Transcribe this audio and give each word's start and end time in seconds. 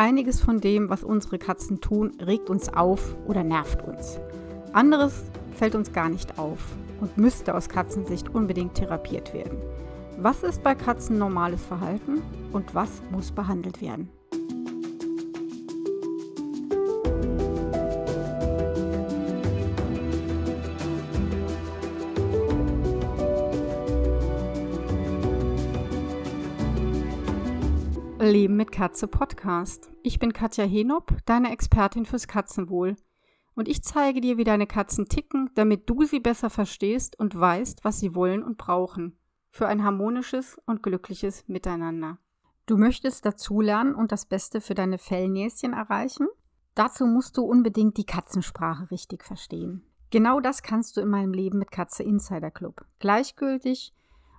Einiges 0.00 0.40
von 0.40 0.62
dem, 0.62 0.88
was 0.88 1.04
unsere 1.04 1.38
Katzen 1.38 1.82
tun, 1.82 2.12
regt 2.26 2.48
uns 2.48 2.72
auf 2.72 3.14
oder 3.26 3.44
nervt 3.44 3.86
uns. 3.86 4.18
Anderes 4.72 5.24
fällt 5.54 5.74
uns 5.74 5.92
gar 5.92 6.08
nicht 6.08 6.38
auf 6.38 6.58
und 7.02 7.18
müsste 7.18 7.54
aus 7.54 7.68
Katzensicht 7.68 8.34
unbedingt 8.34 8.76
therapiert 8.76 9.34
werden. 9.34 9.58
Was 10.16 10.42
ist 10.42 10.62
bei 10.62 10.74
Katzen 10.74 11.18
normales 11.18 11.62
Verhalten 11.62 12.22
und 12.50 12.74
was 12.74 13.02
muss 13.10 13.30
behandelt 13.30 13.82
werden? 13.82 14.08
Leben 28.30 28.56
mit 28.56 28.70
Katze 28.70 29.08
Podcast. 29.08 29.90
Ich 30.04 30.20
bin 30.20 30.32
Katja 30.32 30.64
Henop, 30.64 31.16
deine 31.26 31.50
Expertin 31.50 32.06
fürs 32.06 32.28
Katzenwohl. 32.28 32.94
Und 33.54 33.66
ich 33.66 33.82
zeige 33.82 34.20
dir, 34.20 34.38
wie 34.38 34.44
deine 34.44 34.68
Katzen 34.68 35.06
ticken, 35.06 35.50
damit 35.56 35.90
du 35.90 36.04
sie 36.04 36.20
besser 36.20 36.48
verstehst 36.48 37.18
und 37.18 37.38
weißt, 37.38 37.84
was 37.84 37.98
sie 37.98 38.14
wollen 38.14 38.44
und 38.44 38.56
brauchen. 38.56 39.18
Für 39.50 39.66
ein 39.66 39.82
harmonisches 39.82 40.60
und 40.64 40.82
glückliches 40.82 41.48
Miteinander. 41.48 42.18
Du 42.66 42.76
möchtest 42.76 43.26
dazulernen 43.26 43.96
und 43.96 44.12
das 44.12 44.26
Beste 44.26 44.60
für 44.60 44.74
deine 44.74 44.98
Fellnäschen 44.98 45.72
erreichen? 45.72 46.28
Dazu 46.76 47.06
musst 47.06 47.36
du 47.36 47.42
unbedingt 47.42 47.96
die 47.96 48.06
Katzensprache 48.06 48.92
richtig 48.92 49.24
verstehen. 49.24 49.82
Genau 50.10 50.38
das 50.38 50.62
kannst 50.62 50.96
du 50.96 51.00
in 51.00 51.08
meinem 51.08 51.32
Leben 51.32 51.58
mit 51.58 51.72
Katze 51.72 52.04
Insider 52.04 52.52
Club. 52.52 52.84
Gleichgültig, 53.00 53.92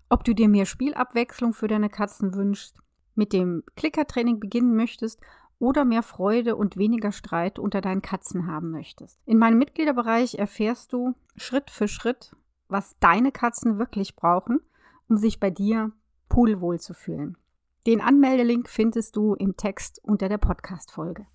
ob 0.08 0.23
du 0.23 0.34
dir 0.34 0.48
mehr 0.48 0.66
Spielabwechslung 0.66 1.54
für 1.54 1.68
deine 1.68 1.90
Katzen 1.90 2.34
wünschst, 2.35 2.80
mit 3.16 3.34
dem 3.34 3.64
Klickertraining 3.76 4.40
beginnen 4.40 4.76
möchtest 4.76 5.20
oder 5.60 5.86
mehr 5.86 6.04
Freude 6.04 6.56
und 6.56 6.78
weniger 6.78 7.12
Streit 7.12 7.60
unter 7.60 7.82
deinen 7.82 8.02
Katzen 8.02 8.48
haben 8.48 8.72
möchtest. 8.72 9.20
In 9.26 9.38
meinem 9.38 9.60
Mitgliederbereich 9.60 10.35
erfährst 10.35 10.91
du 10.91 11.13
Schritt 11.35 11.70
für 11.70 11.88
Schritt, 11.88 12.35
was 12.68 12.98
deine 13.00 13.32
Katzen 13.32 13.77
wirklich 13.77 14.16
brauchen, 14.16 14.60
um 15.08 15.18
sich 15.18 15.40
bei 15.40 15.52
dir 15.52 15.91
pudelwohl 16.30 16.80
zu 16.80 16.94
fühlen. 16.94 17.38
Den 17.85 18.02
Anmeldelink 18.02 18.70
findest 18.70 19.16
du 19.16 19.34
im 19.35 19.57
Text 19.57 20.00
unter 20.04 20.30
der 20.30 20.38
Podcast-Folge. 20.38 21.28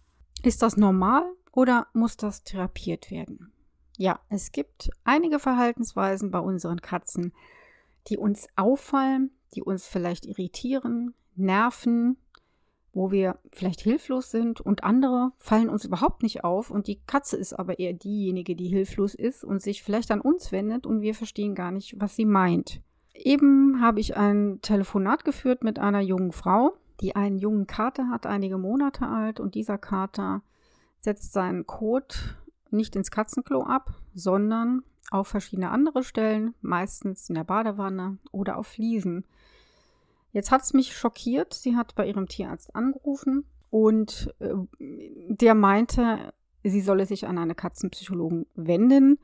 Ist 0.43 0.63
das 0.63 0.77
normal 0.77 1.25
oder 1.53 1.87
muss 1.93 2.17
das 2.17 2.45
therapiert 2.45 3.11
werden? 3.11 3.53
Ja, 3.99 4.21
es 4.29 4.53
gibt 4.53 4.91
einige 5.05 5.39
Verhaltensweisen 5.39 6.31
bei 6.31 6.39
unseren 6.39 6.81
Katzen, 6.81 7.33
die 8.09 8.17
uns 8.17 8.47
auffallen, 8.57 9.31
die 9.55 9.63
uns 9.63 9.87
vielleicht 9.87 10.27
irritieren, 10.27 11.15
nerven, 11.39 12.17
wo 12.93 13.11
wir 13.11 13.39
vielleicht 13.53 13.81
hilflos 13.83 14.31
sind 14.31 14.61
und 14.61 14.83
andere 14.83 15.33
fallen 15.37 15.69
uns 15.69 15.85
überhaupt 15.85 16.23
nicht 16.23 16.45
auf 16.45 16.71
und 16.71 16.87
die 16.87 17.01
Katze 17.07 17.37
ist 17.37 17.53
aber 17.53 17.79
eher 17.79 17.93
diejenige, 17.93 18.57
die 18.57 18.69
hilflos 18.69 19.15
ist 19.15 19.45
und 19.45 19.61
sich 19.61 19.83
vielleicht 19.83 20.11
an 20.11 20.23
uns 20.23 20.51
wendet 20.51 20.87
und 20.87 21.03
wir 21.03 21.15
verstehen 21.15 21.55
gar 21.55 21.73
nicht, 21.73 22.01
was 22.01 22.17
sie 22.17 22.25
meint. 22.25 22.81
Eben 23.15 23.81
habe 23.81 24.01
ich 24.01 24.17
ein 24.17 24.61
Telefonat 24.63 25.25
geführt 25.25 25.63
mit 25.63 25.79
einer 25.79 26.01
jungen 26.01 26.33
Frau, 26.33 26.77
die 27.01 27.15
einen 27.15 27.39
jungen 27.39 27.67
Kater 27.67 28.09
hat, 28.09 28.27
einige 28.27 28.57
Monate 28.57 29.07
alt 29.07 29.41
und 29.41 29.55
dieser 29.55 29.79
Kater 29.79 30.43
setzt 31.01 31.33
seinen 31.33 31.67
Kot 31.67 32.37
nicht 32.71 32.97
ins 32.97 33.11
Katzenklo 33.11 33.63
ab, 33.63 33.95
sondern 34.15 34.83
auf 35.11 35.29
verschiedene 35.29 35.71
andere 35.71 36.03
Stellen, 36.03 36.55
meistens 36.63 37.29
in 37.29 37.37
der 37.37 37.45
Badewanne 37.45 38.19
oder 38.33 38.57
auf 38.57 38.67
Fliesen. 38.67 39.25
Jetzt 40.37 40.51
hat 40.51 40.61
es 40.61 40.75
mich 40.75 40.95
schockiert. 40.95 41.55
Sie 41.55 41.77
hat 41.77 41.95
bei 41.95 42.07
ihrem 42.07 42.29
Tierarzt 42.29 42.77
angerufen 42.77 43.47
und 43.71 44.35
äh, 44.39 44.53
der 44.79 45.55
meinte, 45.55 46.35
sie 46.63 46.83
solle 46.83 47.07
sich 47.07 47.27
an 47.27 47.39
eine 47.39 47.55
Katzenpsychologen 47.55 48.45
wenden, 48.55 49.19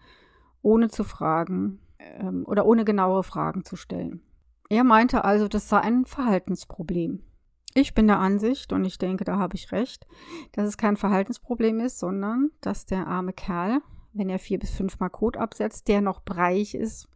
ohne 0.63 0.89
zu 0.89 1.05
fragen 1.05 1.81
ähm, 1.99 2.45
oder 2.47 2.65
ohne 2.65 2.87
genauere 2.87 3.25
Fragen 3.25 3.63
zu 3.67 3.77
stellen. 3.77 4.23
Er 4.71 4.85
meinte 4.85 5.27
also, 5.27 5.49
das 5.49 5.69
sei 5.69 5.81
ein 5.81 6.07
Verhaltensproblem. 6.07 7.23
Ich 7.75 7.93
bin 7.93 8.07
der 8.07 8.19
Ansicht, 8.19 8.73
und 8.73 8.87
ich 8.87 8.97
denke, 8.97 9.25
da 9.25 9.37
habe 9.37 9.55
ich 9.55 9.71
recht, 9.71 10.07
dass 10.53 10.67
es 10.67 10.79
kein 10.79 10.97
Verhaltensproblem 10.97 11.81
ist, 11.81 11.99
sondern 11.99 12.53
dass 12.63 12.87
der 12.87 13.07
arme 13.07 13.35
Kerl, 13.35 13.83
wenn 14.15 14.31
er 14.31 14.39
vier 14.39 14.59
bis 14.59 14.71
fünfmal 14.71 15.11
Kot 15.11 15.37
absetzt, 15.37 15.89
der 15.89 16.01
noch 16.01 16.23
breiig 16.23 16.73
ist 16.73 17.07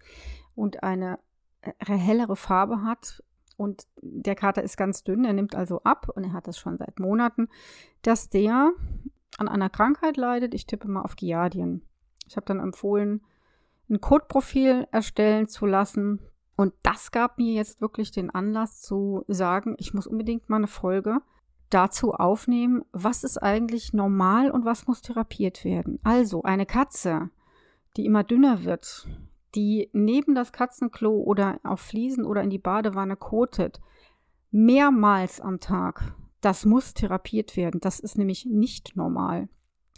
und 0.54 0.82
eine 0.82 1.18
äh, 1.62 1.72
hellere 1.86 2.36
Farbe 2.36 2.82
hat, 2.82 3.22
und 3.56 3.86
der 4.00 4.34
Kater 4.34 4.62
ist 4.62 4.76
ganz 4.76 5.02
dünn, 5.04 5.24
er 5.24 5.32
nimmt 5.32 5.54
also 5.54 5.82
ab 5.82 6.08
und 6.14 6.24
er 6.24 6.32
hat 6.32 6.46
das 6.46 6.58
schon 6.58 6.76
seit 6.76 7.00
Monaten, 7.00 7.48
dass 8.02 8.28
der 8.28 8.72
an 9.38 9.48
einer 9.48 9.70
Krankheit 9.70 10.16
leidet. 10.16 10.54
Ich 10.54 10.66
tippe 10.66 10.88
mal 10.88 11.02
auf 11.02 11.16
Giardien. 11.16 11.82
Ich 12.26 12.36
habe 12.36 12.46
dann 12.46 12.60
empfohlen, 12.60 13.22
ein 13.88 14.00
Codeprofil 14.00 14.86
erstellen 14.90 15.46
zu 15.48 15.66
lassen. 15.66 16.20
Und 16.56 16.72
das 16.82 17.10
gab 17.10 17.38
mir 17.38 17.52
jetzt 17.52 17.80
wirklich 17.80 18.10
den 18.10 18.30
Anlass 18.30 18.80
zu 18.80 19.24
sagen, 19.28 19.76
ich 19.78 19.94
muss 19.94 20.06
unbedingt 20.06 20.48
mal 20.48 20.56
eine 20.56 20.66
Folge 20.66 21.18
dazu 21.70 22.14
aufnehmen, 22.14 22.84
was 22.92 23.24
ist 23.24 23.38
eigentlich 23.38 23.92
normal 23.92 24.50
und 24.50 24.64
was 24.64 24.86
muss 24.86 25.02
therapiert 25.02 25.64
werden. 25.64 25.98
Also 26.02 26.42
eine 26.42 26.64
Katze, 26.64 27.30
die 27.96 28.06
immer 28.06 28.24
dünner 28.24 28.64
wird, 28.64 29.08
die 29.54 29.90
neben 29.92 30.34
das 30.34 30.52
Katzenklo 30.52 31.22
oder 31.22 31.60
auf 31.62 31.80
Fliesen 31.80 32.24
oder 32.24 32.42
in 32.42 32.50
die 32.50 32.58
Badewanne 32.58 33.16
kotet, 33.16 33.80
mehrmals 34.50 35.40
am 35.40 35.60
Tag, 35.60 36.14
das 36.40 36.64
muss 36.64 36.94
therapiert 36.94 37.56
werden. 37.56 37.80
Das 37.80 38.00
ist 38.00 38.18
nämlich 38.18 38.46
nicht 38.46 38.96
normal. 38.96 39.48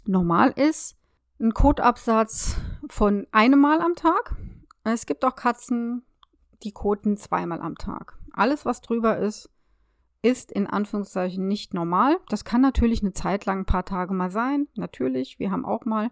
Normal 0.05 0.51
ist 0.51 0.97
ein 1.39 1.53
Kotabsatz 1.53 2.57
von 2.89 3.27
einem 3.31 3.59
Mal 3.59 3.81
am 3.81 3.95
Tag. 3.95 4.35
Es 4.83 5.05
gibt 5.05 5.23
auch 5.23 5.35
Katzen, 5.35 6.03
die 6.63 6.71
koten 6.71 7.17
zweimal 7.17 7.61
am 7.61 7.75
Tag. 7.75 8.17
Alles, 8.33 8.65
was 8.65 8.81
drüber 8.81 9.17
ist, 9.17 9.49
ist 10.21 10.51
in 10.51 10.67
Anführungszeichen 10.67 11.47
nicht 11.47 11.73
normal. 11.73 12.17
Das 12.29 12.43
kann 12.43 12.61
natürlich 12.61 13.01
eine 13.01 13.13
Zeit 13.13 13.45
lang, 13.45 13.59
ein 13.59 13.65
paar 13.65 13.85
Tage 13.85 14.13
mal 14.13 14.29
sein. 14.29 14.67
Natürlich, 14.75 15.39
wir 15.39 15.51
haben 15.51 15.65
auch 15.65 15.85
mal 15.85 16.11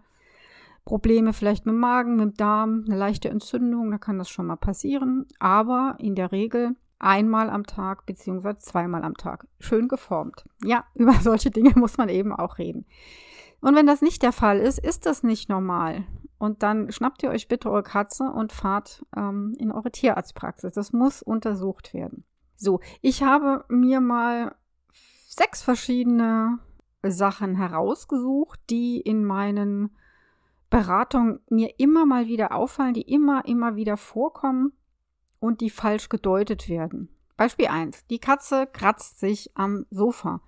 Probleme 0.88 1.34
vielleicht 1.34 1.66
mit 1.66 1.74
dem 1.74 1.80
Magen, 1.80 2.16
mit 2.16 2.20
dem 2.22 2.34
Darm, 2.34 2.84
eine 2.86 2.96
leichte 2.96 3.28
Entzündung, 3.28 3.90
da 3.90 3.98
kann 3.98 4.16
das 4.16 4.30
schon 4.30 4.46
mal 4.46 4.56
passieren. 4.56 5.26
Aber 5.38 5.96
in 5.98 6.14
der 6.14 6.32
Regel 6.32 6.76
einmal 6.98 7.50
am 7.50 7.66
Tag 7.66 8.06
bzw. 8.06 8.56
zweimal 8.56 9.04
am 9.04 9.14
Tag. 9.14 9.46
Schön 9.60 9.88
geformt. 9.88 10.46
Ja, 10.64 10.86
über 10.94 11.12
solche 11.12 11.50
Dinge 11.50 11.74
muss 11.76 11.98
man 11.98 12.08
eben 12.08 12.32
auch 12.32 12.56
reden. 12.56 12.86
Und 13.60 13.76
wenn 13.76 13.86
das 13.86 14.00
nicht 14.00 14.22
der 14.22 14.32
Fall 14.32 14.60
ist, 14.60 14.78
ist 14.78 15.04
das 15.04 15.22
nicht 15.22 15.50
normal. 15.50 16.06
Und 16.38 16.62
dann 16.62 16.90
schnappt 16.90 17.22
ihr 17.22 17.28
euch 17.28 17.48
bitte 17.48 17.70
eure 17.70 17.82
Katze 17.82 18.24
und 18.24 18.54
fahrt 18.54 19.04
ähm, 19.14 19.54
in 19.58 19.70
eure 19.70 19.90
Tierarztpraxis. 19.90 20.72
Das 20.72 20.94
muss 20.94 21.20
untersucht 21.20 21.92
werden. 21.92 22.24
So, 22.56 22.80
ich 23.02 23.22
habe 23.22 23.66
mir 23.68 24.00
mal 24.00 24.54
sechs 25.26 25.60
verschiedene 25.60 26.60
Sachen 27.02 27.56
herausgesucht, 27.56 28.58
die 28.70 29.02
in 29.02 29.22
meinen 29.22 29.90
Beratungen 30.70 31.40
mir 31.48 31.78
immer 31.78 32.04
mal 32.04 32.26
wieder 32.26 32.54
auffallen, 32.54 32.94
die 32.94 33.02
immer, 33.02 33.44
immer 33.46 33.76
wieder 33.76 33.96
vorkommen 33.96 34.72
und 35.40 35.60
die 35.60 35.70
falsch 35.70 36.08
gedeutet 36.08 36.68
werden. 36.68 37.08
Beispiel 37.36 37.68
1. 37.68 38.06
Die 38.06 38.18
Katze 38.18 38.66
kratzt 38.66 39.20
sich 39.20 39.56
am 39.56 39.86
Sofa. 39.90 40.40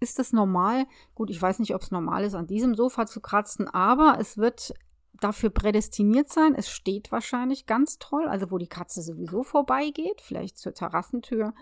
Ist 0.00 0.18
es 0.18 0.32
normal? 0.32 0.86
Gut, 1.14 1.30
ich 1.30 1.40
weiß 1.40 1.60
nicht, 1.60 1.74
ob 1.74 1.82
es 1.82 1.90
normal 1.90 2.24
ist, 2.24 2.34
an 2.34 2.46
diesem 2.46 2.74
Sofa 2.74 3.06
zu 3.06 3.20
kratzen, 3.20 3.68
aber 3.68 4.18
es 4.18 4.36
wird 4.36 4.74
dafür 5.20 5.50
prädestiniert 5.50 6.28
sein. 6.28 6.54
Es 6.54 6.68
steht 6.68 7.12
wahrscheinlich 7.12 7.66
ganz 7.66 7.98
toll, 7.98 8.26
also 8.26 8.50
wo 8.50 8.58
die 8.58 8.68
Katze 8.68 9.02
sowieso 9.02 9.42
vorbeigeht, 9.42 10.20
vielleicht 10.20 10.58
zur 10.58 10.74
Terrassentür. 10.74 11.54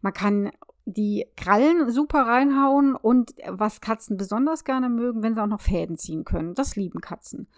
Man 0.00 0.12
kann 0.12 0.50
die 0.84 1.26
Krallen 1.36 1.90
super 1.90 2.26
reinhauen 2.26 2.96
und 2.96 3.34
was 3.46 3.80
Katzen 3.80 4.16
besonders 4.16 4.64
gerne 4.64 4.88
mögen, 4.88 5.22
wenn 5.22 5.34
sie 5.34 5.42
auch 5.42 5.46
noch 5.46 5.60
Fäden 5.60 5.96
ziehen 5.96 6.24
können. 6.24 6.54
Das 6.54 6.74
lieben 6.74 7.00
Katzen. 7.00 7.48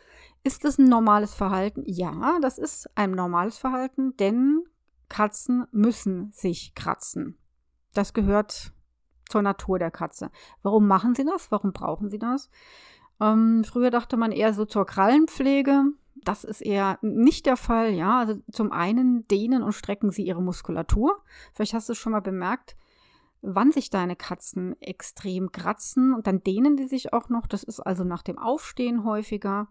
Ist 0.43 0.65
das 0.65 0.79
ein 0.79 0.89
normales 0.89 1.35
Verhalten? 1.35 1.83
Ja, 1.87 2.39
das 2.43 2.59
ist 2.59 2.91
ein 2.95 3.13
normales 3.13 3.57
Verhalten, 3.57 4.17
denn 4.19 4.65
Katzen 5.09 5.67
müssen 5.73 6.33
sich 6.33 6.75
kratzen. 6.75 7.39
Das 7.95 8.13
gehört 8.13 8.73
zur 9.29 9.43
Natur 9.43 9.79
der 9.79 9.91
Katze. 9.91 10.31
Warum 10.63 10.87
machen 10.87 11.15
sie 11.15 11.25
das? 11.25 11.51
Warum 11.51 11.73
brauchen 11.73 12.11
sie 12.11 12.19
das? 12.19 12.51
Ähm, 13.25 13.65
früher 13.65 13.91
dachte 13.91 14.17
man 14.17 14.33
eher 14.33 14.53
so 14.53 14.65
zur 14.65 14.87
Krallenpflege. 14.87 15.85
Das 16.17 16.45
ist 16.45 16.61
eher 16.61 16.99
nicht 17.03 17.47
der 17.47 17.57
Fall, 17.57 17.93
ja. 17.93 18.19
Also 18.19 18.37
zum 18.51 18.73
einen 18.73 19.27
dehnen 19.29 19.63
und 19.63 19.73
strecken 19.73 20.11
sie 20.11 20.25
ihre 20.25 20.43
Muskulatur. 20.43 21.23
Vielleicht 21.53 21.75
hast 21.75 21.89
du 21.89 21.93
es 21.93 21.99
schon 21.99 22.13
mal 22.13 22.21
bemerkt, 22.21 22.77
wann 23.43 23.73
sich 23.73 23.91
deine 23.91 24.17
Katzen 24.17 24.81
extrem 24.81 25.53
kratzen 25.53 26.15
und 26.15 26.27
dann 26.27 26.43
dehnen 26.43 26.77
die 26.77 26.87
sich 26.87 27.13
auch 27.13 27.29
noch. 27.29 27.47
Das 27.47 27.63
ist 27.63 27.81
also 27.81 28.05
nach 28.05 28.23
dem 28.23 28.39
Aufstehen 28.39 29.05
häufiger. 29.05 29.69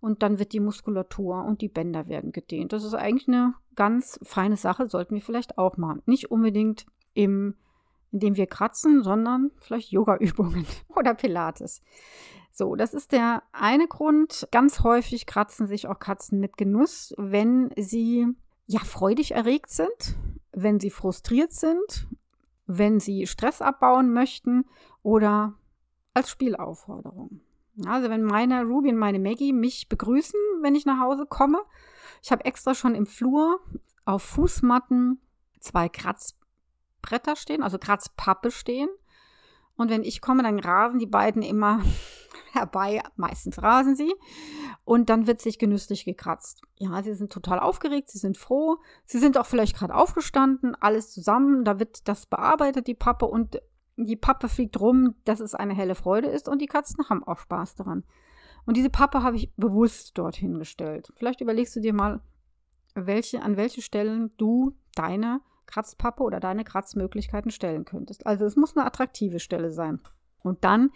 Und 0.00 0.22
dann 0.22 0.38
wird 0.38 0.52
die 0.52 0.60
Muskulatur 0.60 1.44
und 1.44 1.60
die 1.60 1.68
Bänder 1.68 2.08
werden 2.08 2.32
gedehnt. 2.32 2.72
Das 2.72 2.84
ist 2.84 2.94
eigentlich 2.94 3.28
eine 3.28 3.54
ganz 3.74 4.18
feine 4.22 4.56
Sache, 4.56 4.88
sollten 4.88 5.14
wir 5.14 5.22
vielleicht 5.22 5.58
auch 5.58 5.76
machen. 5.76 6.02
Nicht 6.06 6.30
unbedingt 6.30 6.86
im 7.14 7.54
indem 8.12 8.36
wir 8.36 8.46
kratzen, 8.46 9.02
sondern 9.02 9.50
vielleicht 9.60 9.90
Yoga-Übungen 9.90 10.66
oder 10.96 11.14
Pilates. 11.14 11.82
So, 12.52 12.74
das 12.74 12.94
ist 12.94 13.12
der 13.12 13.42
eine 13.52 13.86
Grund. 13.86 14.48
Ganz 14.50 14.80
häufig 14.80 15.26
kratzen 15.26 15.66
sich 15.66 15.88
auch 15.88 15.98
Katzen 15.98 16.40
mit 16.40 16.56
Genuss, 16.56 17.14
wenn 17.18 17.70
sie 17.76 18.26
ja 18.66 18.80
freudig 18.80 19.32
erregt 19.32 19.70
sind, 19.70 20.16
wenn 20.52 20.80
sie 20.80 20.90
frustriert 20.90 21.52
sind, 21.52 22.08
wenn 22.66 22.98
sie 22.98 23.26
Stress 23.26 23.60
abbauen 23.60 24.12
möchten 24.12 24.64
oder 25.02 25.54
als 26.14 26.30
Spielaufforderung. 26.30 27.40
Also 27.84 28.08
wenn 28.08 28.22
meine 28.22 28.64
Ruby 28.64 28.88
und 28.88 28.96
meine 28.96 29.18
Maggie 29.18 29.52
mich 29.52 29.88
begrüßen, 29.88 30.40
wenn 30.62 30.74
ich 30.74 30.86
nach 30.86 30.98
Hause 30.98 31.26
komme. 31.26 31.58
Ich 32.22 32.32
habe 32.32 32.46
extra 32.46 32.74
schon 32.74 32.94
im 32.94 33.06
Flur 33.06 33.60
auf 34.06 34.22
Fußmatten 34.22 35.20
zwei 35.60 35.88
Kratzbretter 37.06 37.36
stehen, 37.36 37.62
also 37.62 37.78
Kratzpappe 37.78 38.50
stehen. 38.50 38.88
Und 39.76 39.90
wenn 39.90 40.04
ich 40.04 40.20
komme, 40.20 40.42
dann 40.42 40.58
rasen 40.58 40.98
die 40.98 41.06
beiden 41.06 41.42
immer 41.42 41.82
herbei. 42.52 43.02
Meistens 43.16 43.62
rasen 43.62 43.94
sie. 43.94 44.14
Und 44.84 45.10
dann 45.10 45.26
wird 45.26 45.40
sich 45.40 45.58
genüsslich 45.58 46.04
gekratzt. 46.04 46.62
Ja, 46.76 47.02
sie 47.02 47.14
sind 47.14 47.32
total 47.32 47.60
aufgeregt, 47.60 48.08
sie 48.08 48.18
sind 48.18 48.38
froh. 48.38 48.78
Sie 49.04 49.18
sind 49.18 49.36
auch 49.36 49.46
vielleicht 49.46 49.76
gerade 49.76 49.94
aufgestanden, 49.94 50.74
alles 50.74 51.10
zusammen. 51.10 51.64
Da 51.64 51.78
wird 51.78 52.08
das 52.08 52.26
bearbeitet, 52.26 52.86
die 52.86 52.94
Pappe. 52.94 53.26
Und 53.26 53.60
die 53.96 54.16
Pappe 54.16 54.48
fliegt 54.48 54.80
rum, 54.80 55.14
dass 55.24 55.40
es 55.40 55.54
eine 55.54 55.74
helle 55.74 55.94
Freude 55.94 56.28
ist. 56.28 56.48
Und 56.48 56.60
die 56.60 56.66
Katzen 56.66 57.08
haben 57.08 57.24
auch 57.24 57.38
Spaß 57.38 57.74
daran. 57.74 58.04
Und 58.64 58.76
diese 58.76 58.90
Pappe 58.90 59.22
habe 59.22 59.36
ich 59.36 59.52
bewusst 59.56 60.16
dorthin 60.18 60.58
gestellt. 60.58 61.12
Vielleicht 61.16 61.40
überlegst 61.40 61.76
du 61.76 61.80
dir 61.80 61.92
mal, 61.92 62.20
welche, 62.94 63.42
an 63.42 63.56
welche 63.56 63.82
Stellen 63.82 64.32
du 64.38 64.74
deine 64.94 65.40
Kratzpappe 65.66 66.22
oder 66.22 66.40
deine 66.40 66.64
Kratzmöglichkeiten 66.64 67.50
stellen 67.50 67.84
könntest. 67.84 68.26
Also 68.26 68.44
es 68.44 68.56
muss 68.56 68.76
eine 68.76 68.86
attraktive 68.86 69.40
Stelle 69.40 69.70
sein. 69.70 70.00
Und 70.42 70.64
dann 70.64 70.90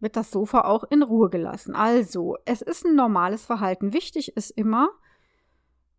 wird 0.00 0.16
das 0.16 0.30
Sofa 0.30 0.62
auch 0.62 0.84
in 0.84 1.02
Ruhe 1.02 1.30
gelassen. 1.30 1.74
Also, 1.74 2.36
es 2.44 2.60
ist 2.60 2.84
ein 2.84 2.96
normales 2.96 3.44
Verhalten. 3.44 3.92
Wichtig 3.92 4.36
ist 4.36 4.50
immer, 4.50 4.90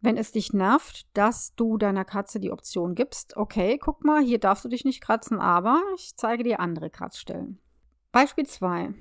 wenn 0.01 0.17
es 0.17 0.33
dich 0.33 0.51
nervt, 0.51 1.07
dass 1.13 1.55
du 1.55 1.77
deiner 1.77 2.03
Katze 2.03 2.41
die 2.41 2.51
Option 2.51 2.93
gibst, 2.93 3.37
okay, 3.37 3.77
guck 3.77 4.03
mal, 4.03 4.21
hier 4.21 4.39
darfst 4.39 4.65
du 4.65 4.69
dich 4.69 4.83
nicht 4.83 5.01
kratzen, 5.01 5.39
aber 5.39 5.81
ich 5.95 6.17
zeige 6.17 6.43
dir 6.43 6.59
andere 6.59 6.89
Kratzstellen. 6.89 7.59
Beispiel 8.11 8.45
2. 8.45 8.93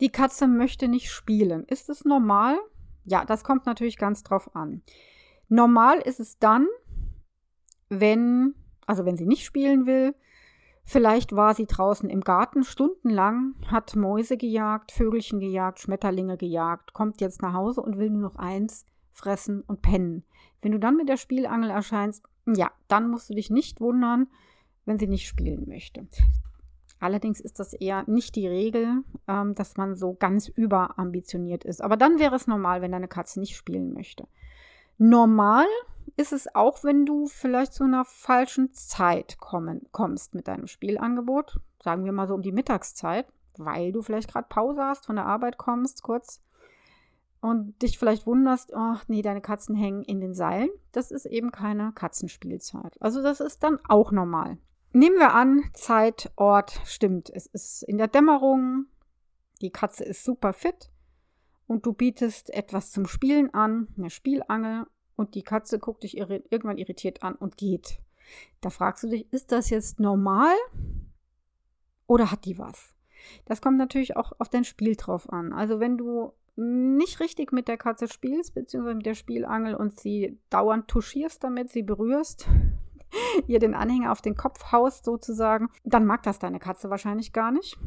Die 0.00 0.10
Katze 0.10 0.48
möchte 0.48 0.88
nicht 0.88 1.10
spielen. 1.10 1.64
Ist 1.64 1.88
es 1.88 2.04
normal? 2.04 2.58
Ja, 3.04 3.24
das 3.24 3.44
kommt 3.44 3.66
natürlich 3.66 3.96
ganz 3.96 4.24
drauf 4.24 4.54
an. 4.56 4.82
Normal 5.48 6.00
ist 6.00 6.18
es 6.18 6.38
dann, 6.38 6.66
wenn, 7.88 8.54
also 8.86 9.04
wenn 9.04 9.16
sie 9.16 9.26
nicht 9.26 9.44
spielen 9.44 9.86
will, 9.86 10.14
Vielleicht 10.90 11.36
war 11.36 11.54
sie 11.54 11.66
draußen 11.66 12.08
im 12.08 12.22
Garten 12.22 12.64
stundenlang, 12.64 13.56
hat 13.66 13.94
Mäuse 13.94 14.38
gejagt, 14.38 14.90
Vögelchen 14.90 15.38
gejagt, 15.38 15.80
Schmetterlinge 15.80 16.38
gejagt, 16.38 16.94
kommt 16.94 17.20
jetzt 17.20 17.42
nach 17.42 17.52
Hause 17.52 17.82
und 17.82 17.98
will 17.98 18.08
nur 18.08 18.22
noch 18.22 18.36
eins, 18.36 18.86
fressen 19.12 19.60
und 19.60 19.82
pennen. 19.82 20.24
Wenn 20.62 20.72
du 20.72 20.78
dann 20.78 20.96
mit 20.96 21.10
der 21.10 21.18
Spielangel 21.18 21.68
erscheinst, 21.68 22.24
ja, 22.46 22.70
dann 22.88 23.10
musst 23.10 23.28
du 23.28 23.34
dich 23.34 23.50
nicht 23.50 23.82
wundern, 23.82 24.28
wenn 24.86 24.98
sie 24.98 25.08
nicht 25.08 25.28
spielen 25.28 25.68
möchte. 25.68 26.08
Allerdings 27.00 27.38
ist 27.38 27.60
das 27.60 27.74
eher 27.74 28.04
nicht 28.06 28.34
die 28.34 28.48
Regel, 28.48 29.04
ähm, 29.28 29.54
dass 29.54 29.76
man 29.76 29.94
so 29.94 30.14
ganz 30.14 30.48
überambitioniert 30.48 31.64
ist. 31.64 31.82
Aber 31.82 31.98
dann 31.98 32.18
wäre 32.18 32.34
es 32.34 32.46
normal, 32.46 32.80
wenn 32.80 32.92
deine 32.92 33.08
Katze 33.08 33.40
nicht 33.40 33.56
spielen 33.56 33.92
möchte. 33.92 34.26
Normal 34.98 35.66
ist 36.16 36.32
es 36.32 36.52
auch, 36.54 36.82
wenn 36.82 37.06
du 37.06 37.26
vielleicht 37.28 37.72
zu 37.72 37.84
einer 37.84 38.04
falschen 38.04 38.74
Zeit 38.74 39.38
kommen, 39.38 39.86
kommst 39.92 40.34
mit 40.34 40.48
deinem 40.48 40.66
Spielangebot. 40.66 41.60
Sagen 41.80 42.04
wir 42.04 42.12
mal 42.12 42.26
so 42.26 42.34
um 42.34 42.42
die 42.42 42.52
Mittagszeit, 42.52 43.26
weil 43.56 43.92
du 43.92 44.02
vielleicht 44.02 44.30
gerade 44.30 44.48
Pause 44.48 44.82
hast, 44.82 45.06
von 45.06 45.14
der 45.14 45.26
Arbeit 45.26 45.56
kommst, 45.56 46.02
kurz 46.02 46.42
und 47.40 47.80
dich 47.82 47.96
vielleicht 47.98 48.26
wunderst, 48.26 48.74
ach 48.74 49.04
nee, 49.06 49.22
deine 49.22 49.40
Katzen 49.40 49.76
hängen 49.76 50.02
in 50.02 50.20
den 50.20 50.34
Seilen. 50.34 50.70
Das 50.90 51.12
ist 51.12 51.26
eben 51.26 51.52
keine 51.52 51.92
Katzenspielzeit. 51.92 53.00
Also 53.00 53.22
das 53.22 53.38
ist 53.38 53.62
dann 53.62 53.78
auch 53.88 54.10
normal. 54.10 54.58
Nehmen 54.92 55.18
wir 55.18 55.34
an, 55.34 55.62
Zeit, 55.74 56.32
Ort 56.34 56.80
stimmt. 56.84 57.30
Es 57.30 57.46
ist 57.46 57.84
in 57.84 57.98
der 57.98 58.08
Dämmerung, 58.08 58.86
die 59.60 59.70
Katze 59.70 60.02
ist 60.02 60.24
super 60.24 60.52
fit 60.52 60.90
und 61.68 61.86
du 61.86 61.92
bietest 61.92 62.50
etwas 62.50 62.90
zum 62.90 63.06
Spielen 63.06 63.54
an, 63.54 63.86
eine 63.96 64.10
Spielangel 64.10 64.86
und 65.14 65.36
die 65.36 65.42
Katze 65.42 65.78
guckt 65.78 66.02
dich 66.02 66.16
irri 66.16 66.42
irgendwann 66.50 66.78
irritiert 66.78 67.22
an 67.22 67.36
und 67.36 67.56
geht. 67.56 68.00
Da 68.60 68.70
fragst 68.70 69.04
du 69.04 69.08
dich, 69.08 69.32
ist 69.32 69.52
das 69.52 69.70
jetzt 69.70 70.00
normal 70.00 70.54
oder 72.06 72.32
hat 72.32 72.44
die 72.46 72.58
was? 72.58 72.94
Das 73.44 73.60
kommt 73.60 73.78
natürlich 73.78 74.16
auch 74.16 74.32
auf 74.38 74.48
dein 74.48 74.64
Spiel 74.64 74.96
drauf 74.96 75.30
an. 75.30 75.52
Also 75.52 75.78
wenn 75.78 75.98
du 75.98 76.32
nicht 76.56 77.20
richtig 77.20 77.52
mit 77.52 77.68
der 77.68 77.76
Katze 77.76 78.08
spielst, 78.08 78.54
beziehungsweise 78.54 78.96
mit 78.96 79.06
der 79.06 79.14
Spielangel 79.14 79.74
und 79.74 80.00
sie 80.00 80.38
dauernd 80.50 80.88
touchierst 80.88 81.44
damit, 81.44 81.70
sie 81.70 81.82
berührst, 81.82 82.48
ihr 83.46 83.58
den 83.58 83.74
Anhänger 83.74 84.10
auf 84.10 84.22
den 84.22 84.34
Kopf 84.34 84.72
haust 84.72 85.04
sozusagen, 85.04 85.68
dann 85.84 86.06
mag 86.06 86.22
das 86.22 86.38
deine 86.38 86.58
Katze 86.58 86.90
wahrscheinlich 86.90 87.32
gar 87.32 87.52
nicht, 87.52 87.78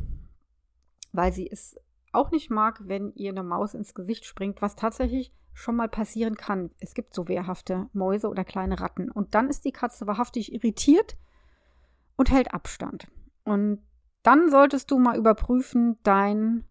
weil 1.11 1.33
sie 1.33 1.49
es 1.51 1.75
auch 2.11 2.31
nicht 2.31 2.49
mag, 2.49 2.81
wenn 2.85 3.13
ihr 3.15 3.31
eine 3.31 3.43
Maus 3.43 3.73
ins 3.73 3.93
Gesicht 3.93 4.25
springt, 4.25 4.61
was 4.61 4.75
tatsächlich 4.75 5.33
schon 5.53 5.75
mal 5.75 5.89
passieren 5.89 6.35
kann. 6.35 6.71
Es 6.79 6.93
gibt 6.93 7.13
so 7.13 7.27
wehrhafte 7.27 7.89
Mäuse 7.93 8.29
oder 8.29 8.43
kleine 8.43 8.79
Ratten. 8.79 9.11
Und 9.11 9.35
dann 9.35 9.49
ist 9.49 9.65
die 9.65 9.71
Katze 9.71 10.07
wahrhaftig 10.07 10.53
irritiert 10.53 11.17
und 12.15 12.31
hält 12.31 12.53
Abstand. 12.53 13.07
Und 13.43 13.81
dann 14.23 14.49
solltest 14.49 14.91
du 14.91 14.99
mal 14.99 15.17
überprüfen 15.17 15.97
dein 16.03 16.65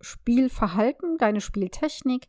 Spielverhalten, 0.00 1.18
deine 1.18 1.40
Spieltechnik. 1.40 2.28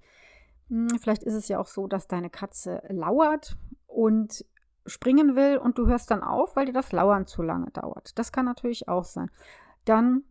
Hm, 0.67 0.89
vielleicht 0.99 1.23
ist 1.23 1.35
es 1.35 1.47
ja 1.47 1.59
auch 1.59 1.67
so, 1.67 1.87
dass 1.87 2.07
deine 2.07 2.29
Katze 2.29 2.81
lauert 2.89 3.57
und 3.87 4.45
springen 4.85 5.35
will 5.35 5.57
und 5.57 5.77
du 5.77 5.87
hörst 5.87 6.11
dann 6.11 6.23
auf, 6.23 6.55
weil 6.55 6.65
dir 6.65 6.73
das 6.73 6.91
Lauern 6.91 7.27
zu 7.27 7.43
lange 7.43 7.69
dauert. 7.71 8.17
Das 8.17 8.31
kann 8.31 8.45
natürlich 8.45 8.87
auch 8.87 9.03
sein. 9.03 9.29
Dann 9.85 10.23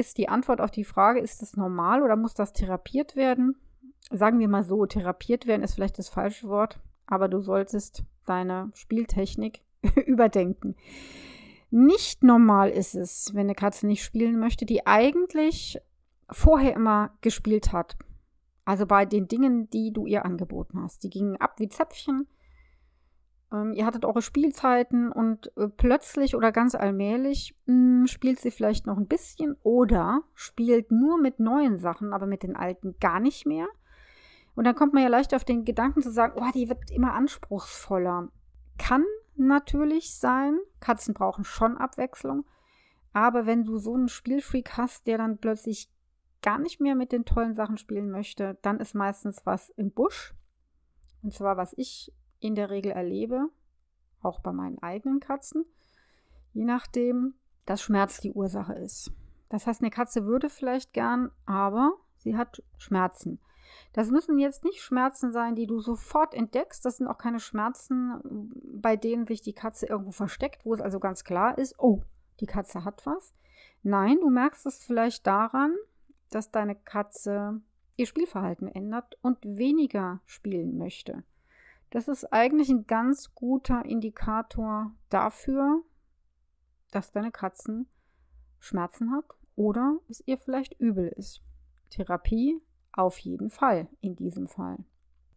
ist 0.00 0.18
die 0.18 0.28
Antwort 0.28 0.60
auf 0.60 0.70
die 0.70 0.84
Frage, 0.84 1.20
ist 1.20 1.42
das 1.42 1.56
normal 1.56 2.02
oder 2.02 2.16
muss 2.16 2.34
das 2.34 2.52
therapiert 2.52 3.14
werden? 3.14 3.56
sagen 4.10 4.38
wir 4.40 4.48
mal 4.48 4.64
so, 4.64 4.86
therapiert 4.86 5.46
werden 5.46 5.62
ist 5.62 5.74
vielleicht 5.74 5.98
das 5.98 6.08
falsche 6.08 6.48
Wort, 6.48 6.80
aber 7.06 7.28
du 7.28 7.40
solltest 7.40 8.04
deine 8.26 8.70
Spieltechnik 8.74 9.62
überdenken. 10.06 10.74
Nicht 11.70 12.24
normal 12.24 12.70
ist 12.70 12.94
es, 12.94 13.30
wenn 13.32 13.46
eine 13.46 13.54
Katze 13.54 13.86
nicht 13.86 14.02
spielen 14.02 14.38
möchte, 14.38 14.66
die 14.66 14.86
eigentlich 14.86 15.78
vorher 16.28 16.74
immer 16.74 17.12
gespielt 17.20 17.72
hat. 17.72 17.96
Also 18.64 18.86
bei 18.86 19.06
den 19.06 19.28
Dingen, 19.28 19.70
die 19.70 19.92
du 19.92 20.06
ihr 20.06 20.24
angeboten 20.24 20.82
hast. 20.82 21.04
Die 21.04 21.10
gingen 21.10 21.36
ab 21.36 21.54
wie 21.58 21.68
Zäpfchen. 21.68 22.26
Ähm, 23.52 23.72
ihr 23.72 23.86
hattet 23.86 24.04
eure 24.04 24.22
Spielzeiten 24.22 25.10
und 25.10 25.56
äh, 25.56 25.68
plötzlich 25.68 26.36
oder 26.36 26.52
ganz 26.52 26.74
allmählich 26.74 27.56
mh, 27.66 27.74
hm, 27.74 28.06
spielt 28.06 28.40
sie 28.40 28.50
vielleicht 28.50 28.86
noch 28.86 28.96
ein 28.96 29.08
bisschen 29.08 29.56
oder 29.62 30.22
spielt 30.34 30.90
nur 30.90 31.18
mit 31.18 31.40
neuen 31.40 31.78
Sachen, 31.78 32.12
aber 32.12 32.26
mit 32.26 32.42
den 32.42 32.56
alten 32.56 32.96
gar 33.00 33.20
nicht 33.20 33.46
mehr. 33.46 33.66
Und 34.54 34.64
dann 34.64 34.74
kommt 34.74 34.94
man 34.94 35.02
ja 35.02 35.08
leicht 35.08 35.34
auf 35.34 35.44
den 35.44 35.64
Gedanken 35.64 36.02
zu 36.02 36.10
sagen, 36.10 36.34
oh, 36.36 36.50
die 36.54 36.68
wird 36.68 36.90
immer 36.90 37.14
anspruchsvoller. 37.14 38.28
Kann 38.78 39.04
natürlich 39.36 40.14
sein. 40.14 40.58
Katzen 40.80 41.14
brauchen 41.14 41.44
schon 41.44 41.78
Abwechslung. 41.78 42.44
Aber 43.12 43.46
wenn 43.46 43.64
du 43.64 43.78
so 43.78 43.94
einen 43.94 44.08
Spielfreak 44.08 44.76
hast, 44.76 45.06
der 45.06 45.18
dann 45.18 45.38
plötzlich 45.38 45.90
gar 46.42 46.58
nicht 46.58 46.80
mehr 46.80 46.94
mit 46.94 47.12
den 47.12 47.24
tollen 47.24 47.54
Sachen 47.54 47.76
spielen 47.76 48.10
möchte, 48.10 48.58
dann 48.62 48.80
ist 48.80 48.94
meistens 48.94 49.44
was 49.44 49.70
im 49.70 49.90
Busch. 49.92 50.34
Und 51.22 51.34
zwar, 51.34 51.56
was 51.56 51.74
ich 51.76 52.12
in 52.40 52.54
der 52.54 52.70
Regel 52.70 52.92
erlebe, 52.92 53.48
auch 54.22 54.40
bei 54.40 54.52
meinen 54.52 54.78
eigenen 54.82 55.20
Katzen, 55.20 55.64
je 56.52 56.64
nachdem, 56.64 57.34
dass 57.66 57.82
Schmerz 57.82 58.20
die 58.20 58.32
Ursache 58.32 58.74
ist. 58.74 59.12
Das 59.48 59.66
heißt, 59.66 59.80
eine 59.80 59.90
Katze 59.90 60.24
würde 60.26 60.48
vielleicht 60.48 60.92
gern, 60.92 61.30
aber 61.46 61.92
sie 62.16 62.36
hat 62.36 62.62
Schmerzen. 62.78 63.40
Das 63.92 64.10
müssen 64.10 64.38
jetzt 64.38 64.64
nicht 64.64 64.80
Schmerzen 64.80 65.32
sein, 65.32 65.54
die 65.54 65.66
du 65.66 65.80
sofort 65.80 66.34
entdeckst. 66.34 66.84
Das 66.84 66.96
sind 66.96 67.08
auch 67.08 67.18
keine 67.18 67.40
Schmerzen, 67.40 68.52
bei 68.80 68.96
denen 68.96 69.26
sich 69.26 69.42
die 69.42 69.52
Katze 69.52 69.86
irgendwo 69.86 70.12
versteckt, 70.12 70.64
wo 70.64 70.74
es 70.74 70.80
also 70.80 71.00
ganz 71.00 71.24
klar 71.24 71.58
ist, 71.58 71.78
oh, 71.78 72.02
die 72.40 72.46
Katze 72.46 72.84
hat 72.84 73.04
was. 73.06 73.34
Nein, 73.82 74.18
du 74.20 74.30
merkst 74.30 74.66
es 74.66 74.82
vielleicht 74.82 75.26
daran, 75.26 75.74
dass 76.30 76.50
deine 76.50 76.76
Katze 76.76 77.60
ihr 77.96 78.06
Spielverhalten 78.06 78.68
ändert 78.68 79.18
und 79.22 79.38
weniger 79.44 80.20
spielen 80.24 80.78
möchte. 80.78 81.24
Das 81.90 82.08
ist 82.08 82.32
eigentlich 82.32 82.70
ein 82.70 82.86
ganz 82.86 83.34
guter 83.34 83.84
Indikator 83.84 84.92
dafür, 85.08 85.82
dass 86.90 87.12
deine 87.12 87.32
Katzen 87.32 87.88
Schmerzen 88.58 89.12
hat 89.12 89.24
oder 89.56 89.98
es 90.08 90.22
ihr 90.26 90.38
vielleicht 90.38 90.78
übel 90.78 91.08
ist. 91.08 91.42
Therapie 91.90 92.60
auf 92.92 93.18
jeden 93.18 93.50
Fall 93.50 93.88
in 94.00 94.16
diesem 94.16 94.46
Fall. 94.46 94.78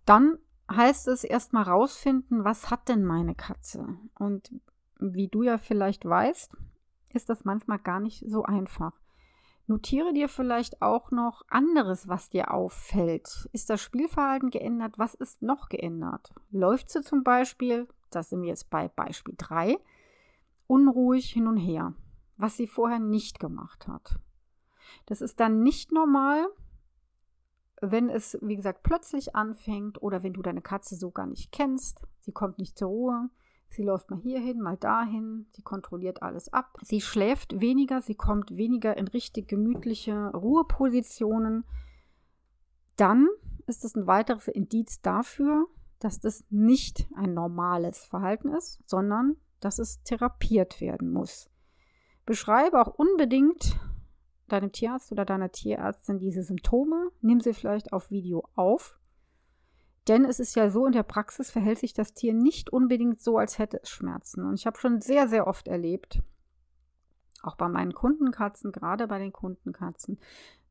Dann 0.05 0.37
heißt 0.71 1.07
es 1.07 1.23
erstmal 1.23 1.63
rausfinden, 1.63 2.43
was 2.43 2.69
hat 2.69 2.89
denn 2.89 3.03
meine 3.03 3.35
Katze? 3.35 3.97
Und 4.15 4.53
wie 4.99 5.27
du 5.27 5.43
ja 5.43 5.57
vielleicht 5.57 6.05
weißt, 6.05 6.55
ist 7.13 7.29
das 7.29 7.45
manchmal 7.45 7.79
gar 7.79 7.99
nicht 7.99 8.23
so 8.27 8.43
einfach. 8.43 8.93
Notiere 9.65 10.13
dir 10.13 10.27
vielleicht 10.27 10.81
auch 10.81 11.11
noch 11.11 11.43
anderes, 11.47 12.09
was 12.09 12.29
dir 12.29 12.51
auffällt. 12.53 13.47
Ist 13.53 13.69
das 13.69 13.81
Spielverhalten 13.81 14.49
geändert? 14.49 14.97
Was 14.97 15.13
ist 15.13 15.41
noch 15.41 15.69
geändert? 15.69 16.33
Läuft 16.51 16.89
sie 16.89 17.01
zum 17.01 17.23
Beispiel, 17.23 17.87
das 18.09 18.29
sind 18.29 18.41
wir 18.41 18.49
jetzt 18.49 18.69
bei 18.69 18.89
Beispiel 18.89 19.35
3, 19.37 19.77
unruhig 20.67 21.31
hin 21.31 21.47
und 21.47 21.57
her, 21.57 21.93
was 22.35 22.57
sie 22.57 22.67
vorher 22.67 22.99
nicht 22.99 23.39
gemacht 23.39 23.87
hat. 23.87 24.19
Das 25.05 25.21
ist 25.21 25.39
dann 25.39 25.63
nicht 25.63 25.93
normal, 25.93 26.45
wenn 27.81 28.09
es, 28.09 28.37
wie 28.41 28.55
gesagt, 28.55 28.83
plötzlich 28.83 29.35
anfängt 29.35 30.01
oder 30.01 30.23
wenn 30.23 30.33
du 30.33 30.41
deine 30.41 30.61
Katze 30.61 30.95
so 30.95 31.11
gar 31.11 31.25
nicht 31.25 31.51
kennst, 31.51 32.01
sie 32.19 32.31
kommt 32.31 32.57
nicht 32.57 32.77
zur 32.77 32.89
Ruhe, 32.89 33.29
sie 33.73 33.83
läuft 33.83 34.09
mal 34.09 34.19
hierhin, 34.19 34.61
mal 34.61 34.77
dahin, 34.77 35.47
sie 35.51 35.61
kontrolliert 35.61 36.21
alles 36.21 36.51
ab, 36.51 36.77
sie 36.81 37.01
schläft 37.01 37.59
weniger, 37.59 38.01
sie 38.01 38.15
kommt 38.15 38.55
weniger 38.55 38.95
in 38.97 39.07
richtig 39.07 39.47
gemütliche 39.47 40.31
Ruhepositionen, 40.31 41.65
dann 42.95 43.27
ist 43.65 43.83
es 43.83 43.95
ein 43.95 44.07
weiteres 44.07 44.47
Indiz 44.47 45.01
dafür, 45.01 45.67
dass 45.99 46.19
das 46.19 46.43
nicht 46.49 47.07
ein 47.15 47.33
normales 47.33 48.05
Verhalten 48.05 48.49
ist, 48.49 48.81
sondern 48.85 49.37
dass 49.59 49.79
es 49.79 50.03
therapiert 50.03 50.81
werden 50.81 51.11
muss. 51.11 51.49
Beschreibe 52.25 52.79
auch 52.79 52.93
unbedingt 52.93 53.79
deinem 54.47 54.71
Tierarzt 54.71 55.11
oder 55.11 55.25
deiner 55.25 55.51
Tierärztin 55.51 56.19
diese 56.19 56.43
Symptome, 56.43 57.09
nimm 57.21 57.39
sie 57.39 57.53
vielleicht 57.53 57.93
auf 57.93 58.11
Video 58.11 58.43
auf. 58.55 58.99
Denn 60.07 60.25
es 60.25 60.39
ist 60.39 60.55
ja 60.55 60.69
so, 60.69 60.85
in 60.85 60.91
der 60.91 61.03
Praxis 61.03 61.49
verhält 61.49 61.79
sich 61.79 61.93
das 61.93 62.13
Tier 62.13 62.33
nicht 62.33 62.71
unbedingt 62.71 63.21
so, 63.21 63.37
als 63.37 63.57
hätte 63.57 63.81
es 63.81 63.89
Schmerzen. 63.89 64.45
Und 64.45 64.55
ich 64.55 64.65
habe 64.65 64.77
schon 64.77 64.99
sehr, 64.99 65.27
sehr 65.29 65.47
oft 65.47 65.67
erlebt, 65.67 66.21
auch 67.41 67.55
bei 67.55 67.69
meinen 67.69 67.93
Kundenkatzen, 67.93 68.71
gerade 68.71 69.07
bei 69.07 69.19
den 69.19 69.31
Kundenkatzen, 69.31 70.19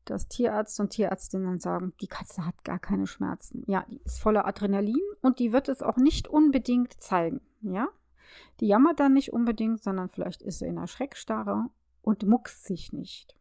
dass 0.05 0.27
Tierärzte 0.27 0.83
und 0.83 0.89
Tierärztinnen 0.89 1.59
sagen, 1.59 1.93
die 2.01 2.07
Katze 2.07 2.45
hat 2.45 2.63
gar 2.63 2.79
keine 2.79 3.07
Schmerzen. 3.07 3.63
Ja, 3.67 3.85
die 3.89 4.01
ist 4.03 4.19
voller 4.19 4.45
Adrenalin 4.45 5.01
und 5.21 5.39
die 5.39 5.53
wird 5.53 5.69
es 5.69 5.81
auch 5.81 5.97
nicht 5.97 6.27
unbedingt 6.27 7.01
zeigen. 7.01 7.41
Ja, 7.61 7.87
die 8.59 8.67
jammert 8.67 8.99
dann 8.99 9.13
nicht 9.13 9.33
unbedingt, 9.33 9.81
sondern 9.81 10.09
vielleicht 10.09 10.41
ist 10.41 10.59
sie 10.59 10.65
in 10.65 10.77
einer 10.77 10.87
Schreckstarre 10.87 11.69
und 12.01 12.27
muckst 12.27 12.65
sich 12.65 12.91
nicht. 12.91 13.35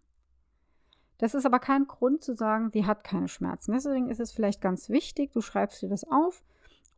Das 1.22 1.34
ist 1.34 1.46
aber 1.46 1.60
kein 1.60 1.86
Grund 1.86 2.24
zu 2.24 2.34
sagen, 2.34 2.72
die 2.72 2.84
hat 2.84 3.04
keine 3.04 3.28
Schmerzen. 3.28 3.70
Deswegen 3.70 4.10
ist 4.10 4.18
es 4.18 4.32
vielleicht 4.32 4.60
ganz 4.60 4.88
wichtig, 4.88 5.30
du 5.30 5.40
schreibst 5.40 5.80
dir 5.80 5.88
das 5.88 6.02
auf 6.02 6.42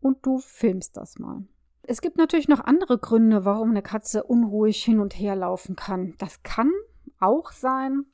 und 0.00 0.24
du 0.24 0.38
filmst 0.38 0.96
das 0.96 1.18
mal. 1.18 1.42
Es 1.82 2.00
gibt 2.00 2.16
natürlich 2.16 2.48
noch 2.48 2.60
andere 2.60 2.96
Gründe, 2.96 3.44
warum 3.44 3.68
eine 3.68 3.82
Katze 3.82 4.24
unruhig 4.24 4.82
hin 4.82 4.98
und 4.98 5.12
her 5.12 5.36
laufen 5.36 5.76
kann. 5.76 6.14
Das 6.16 6.42
kann 6.42 6.72
auch 7.20 7.52
sein, 7.52 8.06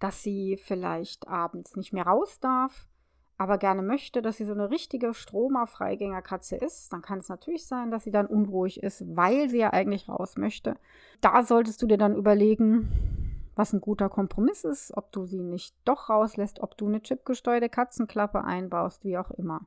dass 0.00 0.24
sie 0.24 0.58
vielleicht 0.60 1.28
abends 1.28 1.76
nicht 1.76 1.92
mehr 1.92 2.08
raus 2.08 2.40
darf, 2.40 2.88
aber 3.38 3.56
gerne 3.56 3.82
möchte, 3.82 4.20
dass 4.20 4.38
sie 4.38 4.44
so 4.44 4.54
eine 4.54 4.68
richtige 4.68 5.14
Stromer-Freigängerkatze 5.14 6.56
ist, 6.56 6.92
dann 6.92 7.02
kann 7.02 7.20
es 7.20 7.28
natürlich 7.28 7.68
sein, 7.68 7.92
dass 7.92 8.02
sie 8.02 8.10
dann 8.10 8.26
unruhig 8.26 8.82
ist, 8.82 9.04
weil 9.14 9.48
sie 9.48 9.58
ja 9.58 9.72
eigentlich 9.72 10.08
raus 10.08 10.36
möchte. 10.36 10.74
Da 11.20 11.44
solltest 11.44 11.80
du 11.82 11.86
dir 11.86 11.98
dann 11.98 12.16
überlegen, 12.16 13.21
was 13.54 13.72
ein 13.72 13.80
guter 13.80 14.08
Kompromiss 14.08 14.64
ist, 14.64 14.96
ob 14.96 15.12
du 15.12 15.26
sie 15.26 15.42
nicht 15.42 15.74
doch 15.84 16.08
rauslässt, 16.08 16.60
ob 16.60 16.76
du 16.76 16.86
eine 16.86 17.02
chipgesteuerte 17.02 17.68
Katzenklappe 17.68 18.44
einbaust, 18.44 19.04
wie 19.04 19.18
auch 19.18 19.30
immer. 19.32 19.66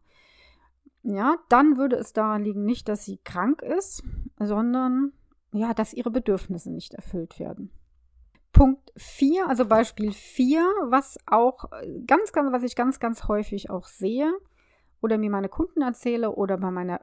Ja, 1.03 1.35
dann 1.49 1.77
würde 1.77 1.97
es 1.97 2.13
daran 2.13 2.43
liegen, 2.43 2.65
nicht, 2.65 2.89
dass 2.89 3.05
sie 3.05 3.17
krank 3.23 3.61
ist, 3.61 4.03
sondern 4.39 5.13
ja, 5.51 5.73
dass 5.73 5.93
ihre 5.93 6.09
Bedürfnisse 6.09 6.71
nicht 6.71 6.95
erfüllt 6.95 7.39
werden. 7.39 7.71
Punkt 8.51 8.91
4, 8.95 9.47
also 9.47 9.65
Beispiel 9.65 10.13
4, 10.13 10.61
was 10.87 11.17
auch 11.27 11.65
ganz, 12.07 12.31
ganz, 12.31 12.51
was 12.51 12.63
ich 12.63 12.75
ganz, 12.75 12.99
ganz 12.99 13.27
häufig 13.27 13.69
auch 13.69 13.85
sehe 13.85 14.33
oder 15.01 15.17
mir 15.17 15.29
meine 15.29 15.49
Kunden 15.49 15.81
erzähle 15.81 16.31
oder 16.31 16.57
bei 16.57 16.71
meiner 16.71 17.01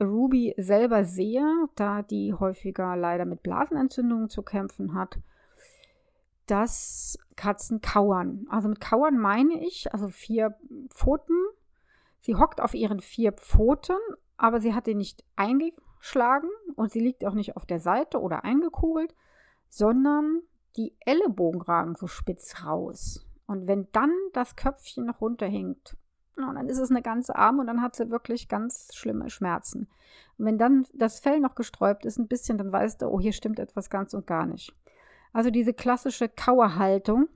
Ruby 0.00 0.54
selber 0.56 1.04
sehe, 1.04 1.44
da 1.74 2.02
die 2.02 2.32
häufiger 2.32 2.96
leider 2.96 3.24
mit 3.24 3.42
Blasenentzündungen 3.42 4.28
zu 4.28 4.42
kämpfen 4.42 4.94
hat, 4.94 5.18
dass 6.50 7.18
Katzen 7.36 7.80
kauern. 7.80 8.46
Also 8.50 8.68
mit 8.68 8.80
kauern 8.80 9.18
meine 9.18 9.64
ich, 9.64 9.92
also 9.92 10.08
vier 10.08 10.58
Pfoten. 10.88 11.36
Sie 12.20 12.34
hockt 12.34 12.60
auf 12.60 12.74
ihren 12.74 13.00
vier 13.00 13.32
Pfoten, 13.32 13.96
aber 14.36 14.60
sie 14.60 14.74
hat 14.74 14.86
den 14.86 14.98
nicht 14.98 15.24
eingeschlagen 15.36 16.48
und 16.76 16.90
sie 16.90 17.00
liegt 17.00 17.24
auch 17.24 17.34
nicht 17.34 17.56
auf 17.56 17.66
der 17.66 17.80
Seite 17.80 18.20
oder 18.20 18.44
eingekugelt, 18.44 19.14
sondern 19.68 20.42
die 20.76 20.94
Ellenbogen 21.00 21.60
ragen 21.60 21.94
so 21.94 22.06
spitz 22.06 22.64
raus. 22.64 23.26
Und 23.46 23.66
wenn 23.66 23.88
dann 23.92 24.12
das 24.32 24.56
Köpfchen 24.56 25.06
noch 25.06 25.20
runterhängt, 25.20 25.96
dann 26.36 26.68
ist 26.68 26.78
es 26.78 26.90
eine 26.90 27.02
ganze 27.02 27.34
Arm 27.36 27.58
und 27.58 27.66
dann 27.66 27.82
hat 27.82 27.96
sie 27.96 28.10
wirklich 28.10 28.48
ganz 28.48 28.94
schlimme 28.94 29.28
Schmerzen. 29.30 29.88
Und 30.36 30.46
wenn 30.46 30.58
dann 30.58 30.86
das 30.94 31.18
Fell 31.20 31.40
noch 31.40 31.54
gesträubt 31.54 32.04
ist 32.04 32.18
ein 32.18 32.28
bisschen, 32.28 32.58
dann 32.58 32.72
weißt 32.72 33.02
du, 33.02 33.06
oh, 33.06 33.20
hier 33.20 33.32
stimmt 33.32 33.58
etwas 33.58 33.90
ganz 33.90 34.14
und 34.14 34.26
gar 34.26 34.46
nicht. 34.46 34.74
Also 35.32 35.50
diese 35.50 35.74
klassische 35.74 36.28
Kauerhaltung, 36.28 37.28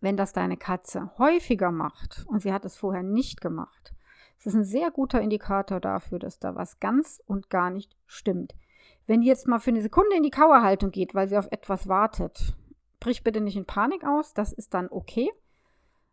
wenn 0.00 0.16
das 0.16 0.32
deine 0.32 0.56
Katze 0.56 1.10
häufiger 1.18 1.70
macht 1.70 2.24
und 2.28 2.42
sie 2.42 2.52
hat 2.52 2.64
es 2.64 2.76
vorher 2.76 3.02
nicht 3.02 3.40
gemacht, 3.40 3.94
das 4.38 4.46
ist 4.46 4.54
ein 4.54 4.64
sehr 4.64 4.90
guter 4.90 5.22
Indikator 5.22 5.80
dafür, 5.80 6.18
dass 6.18 6.38
da 6.38 6.54
was 6.54 6.78
ganz 6.78 7.22
und 7.26 7.48
gar 7.48 7.70
nicht 7.70 7.96
stimmt. 8.06 8.54
Wenn 9.06 9.22
die 9.22 9.26
jetzt 9.26 9.46
mal 9.46 9.58
für 9.58 9.70
eine 9.70 9.82
Sekunde 9.82 10.16
in 10.16 10.22
die 10.22 10.30
Kauerhaltung 10.30 10.90
geht, 10.90 11.14
weil 11.14 11.28
sie 11.28 11.38
auf 11.38 11.48
etwas 11.50 11.88
wartet, 11.88 12.54
brich 13.00 13.22
bitte 13.22 13.40
nicht 13.40 13.56
in 13.56 13.66
Panik 13.66 14.04
aus, 14.04 14.34
das 14.34 14.52
ist 14.52 14.74
dann 14.74 14.88
okay. 14.90 15.30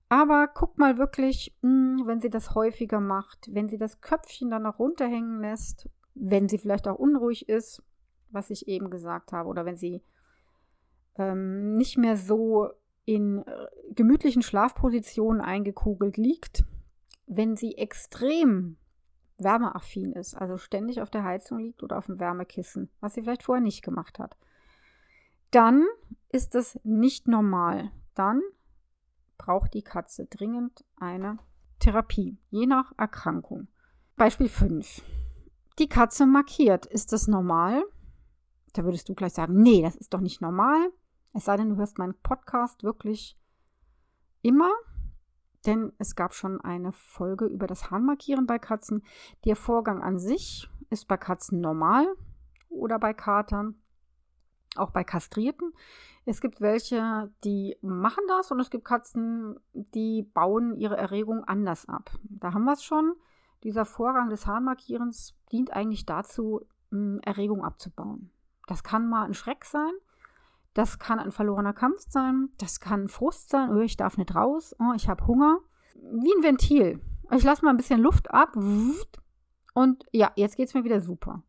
Aber 0.10 0.48
guck 0.48 0.78
mal 0.78 0.98
wirklich, 0.98 1.56
hm, 1.62 2.04
wenn 2.06 2.20
sie 2.20 2.30
das 2.30 2.54
häufiger 2.54 3.00
macht, 3.00 3.50
wenn 3.54 3.70
sie 3.70 3.78
das 3.78 4.02
Köpfchen 4.02 4.50
dann 4.50 4.64
noch 4.64 4.80
runterhängen 4.80 5.40
lässt, 5.40 5.90
wenn 6.16 6.50
sie 6.50 6.58
vielleicht 6.58 6.88
auch 6.88 7.00
unruhig 7.00 7.48
ist, 7.48 7.82
was 8.30 8.50
ich 8.50 8.68
eben 8.68 8.90
gesagt 8.90 9.32
habe, 9.32 9.48
oder 9.48 9.66
wenn 9.66 9.78
sie 9.78 10.04
ähm, 11.18 11.74
nicht 11.74 11.98
mehr 11.98 12.18
so 12.18 12.70
in 13.06 13.40
äh, 13.40 13.68
gemütlichen 13.92 14.42
Schlafpositionen 14.42 15.42
eingekugelt 15.42 16.18
liegt, 16.18 16.64
wenn 17.28 17.56
sie 17.56 17.78
extrem 17.78 18.78
wärmeaffin 19.38 20.14
ist, 20.14 20.36
also 20.36 20.58
ständig 20.58 21.02
auf 21.02 21.10
der 21.10 21.24
Heizung 21.24 21.60
liegt 21.60 21.84
oder 21.84 21.98
auf 21.98 22.06
dem 22.06 22.20
Wärmekissen, 22.20 22.90
was 23.00 23.14
sie 23.14 23.24
vielleicht 23.24 23.44
vorher 23.44 23.64
nicht 23.64 23.84
gemacht 23.84 24.20
hat, 24.20 24.38
dann 25.50 25.86
ist 26.30 26.56
das 26.56 26.80
nicht 26.84 27.28
normal. 27.28 27.92
Dann 28.14 28.42
braucht 29.38 29.74
die 29.74 29.84
Katze 29.84 30.26
dringend 30.26 30.86
eine 30.98 31.40
Therapie, 31.80 32.38
je 32.50 32.68
nach 32.68 32.94
Erkrankung. 32.98 33.68
Beispiel 34.16 34.50
5. 34.50 35.02
Die 35.80 35.88
Katze 35.90 36.28
markiert. 36.28 36.86
Ist 36.86 37.12
das 37.12 37.28
normal? 37.28 37.84
Da 38.74 38.84
würdest 38.84 39.10
du 39.10 39.16
gleich 39.16 39.34
sagen, 39.34 39.62
nee, 39.62 39.82
das 39.82 39.96
ist 39.96 40.14
doch 40.14 40.20
nicht 40.20 40.42
normal. 40.42 40.92
Es 41.34 41.46
sei 41.46 41.58
denn, 41.58 41.70
du 41.70 41.76
hörst 41.78 41.98
meinen 41.98 42.16
Podcast 42.22 42.84
wirklich 42.84 43.38
immer 44.42 44.72
denn 45.66 45.94
es 45.98 46.16
gab 46.16 46.34
schon 46.34 46.62
eine 46.62 46.92
Folge 46.92 47.46
über 47.46 47.68
das 47.68 47.92
Harnmarkieren 47.92 48.48
bei 48.48 48.60
Katzen. 48.60 49.04
Der 49.46 49.56
Vorgang 49.56 50.02
an 50.02 50.18
sich 50.18 50.70
ist 50.90 51.08
bei 51.08 51.18
Katzen 51.18 51.62
normal 51.62 52.08
oder 52.70 53.00
bei 53.00 53.14
Katern, 53.14 53.76
auch 54.76 54.92
bei 54.92 55.04
Kastrierten. 55.04 55.74
Es 56.26 56.42
gibt 56.42 56.62
welche, 56.62 57.32
die 57.44 57.78
machen 57.82 58.24
das 58.28 58.52
und 58.52 58.60
es 58.60 58.70
gibt 58.70 58.86
Katzen, 58.86 59.60
die 59.74 60.24
bauen 60.24 60.76
ihre 60.76 60.98
Erregung 60.98 61.44
anders 61.44 61.88
ab. 61.88 62.12
Da 62.24 62.54
haben 62.54 62.66
wir 62.66 62.74
es 62.74 62.84
schon. 62.84 63.16
Dieser 63.64 63.86
Vorgang 63.86 64.30
des 64.30 64.48
Harnmarkierens 64.48 65.36
dient 65.52 65.72
eigentlich 65.72 66.06
dazu, 66.06 66.62
Erregung 67.22 67.64
abzubauen. 67.64 68.32
Das 68.68 68.84
kann 68.84 69.08
mal 69.08 69.26
ein 69.26 69.34
Schreck 69.34 69.64
sein, 69.66 69.92
das 70.74 71.00
kann 71.00 71.20
ein 71.20 71.32
verlorener 71.32 71.74
Kampf 71.74 72.06
sein, 72.08 72.50
das 72.58 72.80
kann 72.80 73.08
Frust 73.08 73.50
sein, 73.50 73.72
oh, 73.72 73.80
ich 73.80 73.98
darf 73.98 74.18
nicht 74.18 74.36
raus, 74.36 74.76
oh, 74.80 74.94
ich 74.96 75.10
habe 75.10 75.26
Hunger. 75.28 75.60
Wie 75.96 76.34
ein 76.38 76.44
Ventil. 76.44 77.02
Ich 77.32 77.44
lasse 77.44 77.64
mal 77.64 77.72
ein 77.72 77.78
bisschen 77.78 78.00
Luft 78.00 78.32
ab 78.32 78.56
und 79.74 80.06
ja, 80.12 80.32
jetzt 80.36 80.58
geht 80.58 80.68
es 80.68 80.74
mir 80.74 80.84
wieder 80.84 81.02
super. 81.02 81.44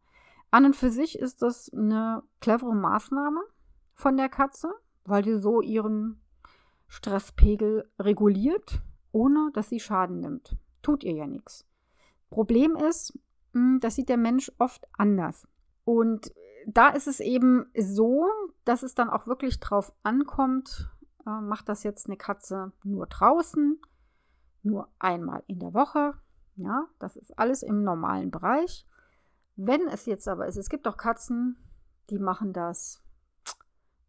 An 0.50 0.64
und 0.64 0.76
für 0.76 0.90
sich 0.90 1.18
ist 1.18 1.42
das 1.42 1.72
eine 1.72 2.22
clevere 2.40 2.74
Maßnahme 2.74 3.40
von 3.94 4.16
der 4.16 4.28
Katze, 4.28 4.72
weil 5.04 5.24
sie 5.24 5.38
so 5.38 5.60
ihren 5.60 6.20
Stresspegel 6.88 7.90
reguliert, 7.98 8.82
ohne 9.12 9.50
dass 9.54 9.70
sie 9.70 9.80
Schaden 9.80 10.20
nimmt. 10.20 10.56
Tut 10.82 11.04
ihr 11.04 11.14
ja 11.14 11.26
nichts. 11.26 11.66
Problem 12.30 12.76
ist, 12.76 13.18
hm, 13.54 13.80
das 13.80 13.94
sieht 13.94 14.08
der 14.08 14.16
Mensch 14.18 14.52
oft 14.58 14.86
anders. 14.96 15.46
Und 15.84 16.32
da 16.66 16.88
ist 16.90 17.08
es 17.08 17.20
eben 17.20 17.66
so, 17.76 18.28
dass 18.64 18.82
es 18.82 18.94
dann 18.94 19.10
auch 19.10 19.26
wirklich 19.26 19.60
drauf 19.60 19.92
ankommt, 20.02 20.90
äh, 21.26 21.40
macht 21.40 21.68
das 21.68 21.82
jetzt 21.82 22.06
eine 22.06 22.16
Katze 22.16 22.72
nur 22.82 23.06
draußen, 23.06 23.80
nur 24.62 24.88
einmal 24.98 25.42
in 25.46 25.58
der 25.58 25.74
Woche. 25.74 26.14
Ja, 26.56 26.86
das 26.98 27.16
ist 27.16 27.38
alles 27.38 27.62
im 27.62 27.82
normalen 27.82 28.30
Bereich. 28.30 28.86
Wenn 29.56 29.88
es 29.88 30.06
jetzt 30.06 30.28
aber 30.28 30.46
ist, 30.46 30.56
es 30.56 30.68
gibt 30.68 30.86
auch 30.86 30.96
Katzen, 30.96 31.56
die 32.10 32.18
machen 32.18 32.52
das 32.52 33.02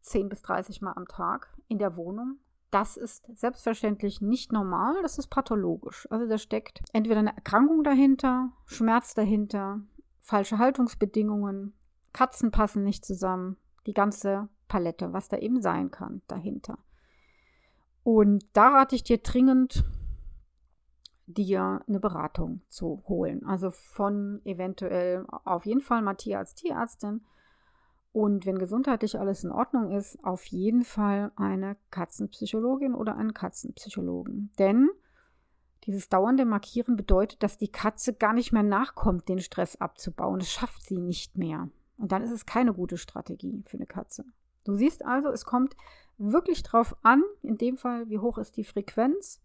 10 0.01 0.29
bis 0.29 0.41
30 0.41 0.81
Mal 0.81 0.93
am 0.93 1.07
Tag 1.07 1.55
in 1.67 1.79
der 1.79 1.95
Wohnung. 1.95 2.39
Das 2.71 2.97
ist 2.97 3.25
selbstverständlich 3.37 4.19
nicht 4.19 4.51
normal, 4.51 4.95
das 5.03 5.19
ist 5.19 5.27
pathologisch. 5.27 6.07
Also 6.09 6.27
da 6.27 6.37
steckt 6.37 6.81
entweder 6.91 7.19
eine 7.19 7.35
Erkrankung 7.35 7.83
dahinter, 7.83 8.51
Schmerz 8.65 9.13
dahinter, 9.13 9.81
falsche 10.21 10.57
Haltungsbedingungen, 10.57 11.73
Katzen 12.13 12.51
passen 12.51 12.83
nicht 12.83 13.05
zusammen, 13.05 13.57
die 13.85 13.93
ganze 13.93 14.47
Palette, 14.67 15.13
was 15.13 15.29
da 15.29 15.37
eben 15.37 15.61
sein 15.61 15.91
kann 15.91 16.21
dahinter. 16.27 16.77
Und 18.03 18.45
da 18.53 18.69
rate 18.69 18.95
ich 18.95 19.03
dir 19.03 19.17
dringend, 19.17 19.83
dir 21.25 21.81
eine 21.87 21.99
Beratung 21.99 22.61
zu 22.69 23.03
holen. 23.07 23.45
Also 23.45 23.71
von 23.71 24.41
eventuell 24.45 25.25
auf 25.45 25.65
jeden 25.65 25.81
Fall 25.81 26.01
Matthias 26.01 26.39
als 26.39 26.55
Tierärztin 26.55 27.21
und 28.13 28.45
wenn 28.45 28.59
gesundheitlich 28.59 29.19
alles 29.19 29.43
in 29.43 29.51
Ordnung 29.51 29.91
ist, 29.91 30.23
auf 30.23 30.45
jeden 30.45 30.83
Fall 30.83 31.31
eine 31.35 31.75
Katzenpsychologin 31.89 32.93
oder 32.93 33.17
einen 33.17 33.33
Katzenpsychologen. 33.33 34.51
Denn 34.59 34.89
dieses 35.85 36.09
dauernde 36.09 36.45
Markieren 36.45 36.95
bedeutet, 36.95 37.41
dass 37.41 37.57
die 37.57 37.71
Katze 37.71 38.13
gar 38.13 38.33
nicht 38.33 38.53
mehr 38.53 38.63
nachkommt, 38.63 39.27
den 39.27 39.39
Stress 39.39 39.81
abzubauen. 39.81 40.39
Das 40.39 40.51
schafft 40.51 40.83
sie 40.83 40.99
nicht 40.99 41.39
mehr. 41.39 41.69
Und 42.03 42.11
dann 42.11 42.21
ist 42.21 42.31
es 42.31 42.45
keine 42.45 42.73
gute 42.73 42.97
Strategie 42.97 43.63
für 43.65 43.77
eine 43.77 43.85
Katze. 43.85 44.25
Du 44.65 44.75
siehst 44.75 45.05
also, 45.05 45.29
es 45.29 45.45
kommt 45.45 45.77
wirklich 46.17 46.61
drauf 46.61 46.97
an, 47.01 47.23
in 47.41 47.57
dem 47.57 47.77
Fall, 47.77 48.09
wie 48.09 48.19
hoch 48.19 48.37
ist 48.37 48.57
die 48.57 48.65
Frequenz, 48.65 49.41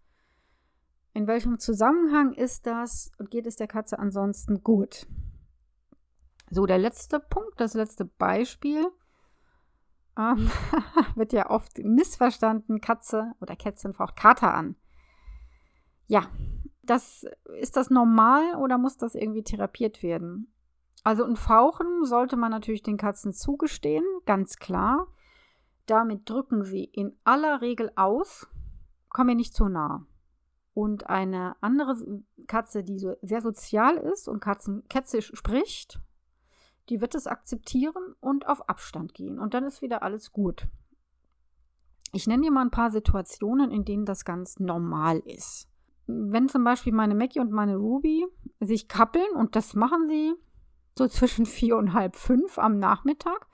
in 1.14 1.28
welchem 1.28 1.60
Zusammenhang 1.60 2.32
ist 2.32 2.66
das 2.66 3.12
und 3.16 3.30
geht 3.30 3.46
es 3.46 3.54
der 3.54 3.68
Katze 3.68 4.00
ansonsten 4.00 4.64
gut. 4.64 5.06
So, 6.50 6.66
der 6.66 6.78
letzte 6.78 7.20
Punkt, 7.20 7.60
das 7.60 7.74
letzte 7.74 8.04
Beispiel 8.04 8.88
ähm, 10.18 10.50
wird 11.14 11.32
ja 11.32 11.50
oft 11.50 11.78
missverstanden, 11.78 12.80
Katze 12.80 13.34
oder 13.40 13.54
Kätzchen 13.54 13.92
braucht 13.92 14.16
Kater 14.16 14.52
an. 14.52 14.74
Ja, 16.08 16.28
das, 16.82 17.24
ist 17.60 17.76
das 17.76 17.88
normal 17.88 18.56
oder 18.56 18.78
muss 18.78 18.96
das 18.96 19.14
irgendwie 19.14 19.44
therapiert 19.44 20.02
werden? 20.02 20.52
Also 21.08 21.24
ein 21.24 21.36
Fauchen 21.36 22.04
sollte 22.04 22.36
man 22.36 22.50
natürlich 22.50 22.82
den 22.82 22.98
Katzen 22.98 23.32
zugestehen, 23.32 24.04
ganz 24.26 24.56
klar. 24.58 25.06
Damit 25.86 26.28
drücken 26.28 26.64
sie 26.64 26.84
in 26.84 27.16
aller 27.24 27.62
Regel 27.62 27.90
aus, 27.96 28.46
kommen 29.08 29.28
mir 29.28 29.36
nicht 29.36 29.54
zu 29.54 29.68
nah. 29.70 30.04
Und 30.74 31.08
eine 31.08 31.56
andere 31.62 31.96
Katze, 32.46 32.84
die 32.84 32.98
so 32.98 33.14
sehr 33.22 33.40
sozial 33.40 33.96
ist 33.96 34.28
und 34.28 34.40
Katzen, 34.40 34.86
kätzisch 34.90 35.32
spricht, 35.32 35.98
die 36.90 37.00
wird 37.00 37.14
es 37.14 37.26
akzeptieren 37.26 38.14
und 38.20 38.46
auf 38.46 38.68
Abstand 38.68 39.14
gehen. 39.14 39.38
Und 39.38 39.54
dann 39.54 39.64
ist 39.64 39.80
wieder 39.80 40.02
alles 40.02 40.30
gut. 40.30 40.68
Ich 42.12 42.26
nenne 42.26 42.42
dir 42.42 42.50
mal 42.50 42.66
ein 42.66 42.70
paar 42.70 42.90
Situationen, 42.90 43.70
in 43.70 43.86
denen 43.86 44.04
das 44.04 44.26
ganz 44.26 44.60
normal 44.60 45.20
ist. 45.20 45.70
Wenn 46.06 46.50
zum 46.50 46.64
Beispiel 46.64 46.92
meine 46.92 47.14
Mackie 47.14 47.40
und 47.40 47.50
meine 47.50 47.76
Ruby 47.78 48.26
sich 48.60 48.88
kappeln, 48.88 49.34
und 49.36 49.56
das 49.56 49.72
machen 49.72 50.06
sie 50.06 50.34
so 50.98 51.08
zwischen 51.08 51.46
vier 51.46 51.76
und 51.76 51.92
halb 51.92 52.16
fünf 52.16 52.58
am 52.58 52.78
Nachmittag, 52.78 53.46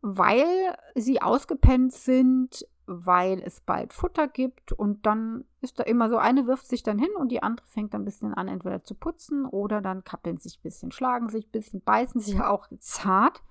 weil 0.00 0.76
sie 0.94 1.22
ausgepennt 1.22 1.92
sind, 1.92 2.66
weil 2.86 3.40
es 3.40 3.60
bald 3.60 3.92
Futter 3.92 4.26
gibt 4.26 4.72
und 4.72 5.06
dann 5.06 5.44
ist 5.60 5.78
da 5.78 5.84
immer 5.84 6.08
so, 6.08 6.16
eine 6.18 6.46
wirft 6.46 6.66
sich 6.66 6.82
dann 6.82 6.98
hin 6.98 7.10
und 7.16 7.30
die 7.30 7.42
andere 7.42 7.66
fängt 7.66 7.94
dann 7.94 8.02
ein 8.02 8.04
bisschen 8.04 8.34
an, 8.34 8.48
entweder 8.48 8.82
zu 8.82 8.94
putzen 8.94 9.46
oder 9.46 9.80
dann 9.80 10.04
kappeln 10.04 10.38
sich 10.38 10.58
ein 10.58 10.62
bisschen, 10.62 10.92
schlagen 10.92 11.28
sich 11.28 11.46
ein 11.46 11.52
bisschen, 11.52 11.80
beißen 11.80 12.20
sich 12.20 12.40
auch 12.42 12.68
zart. 12.78 13.42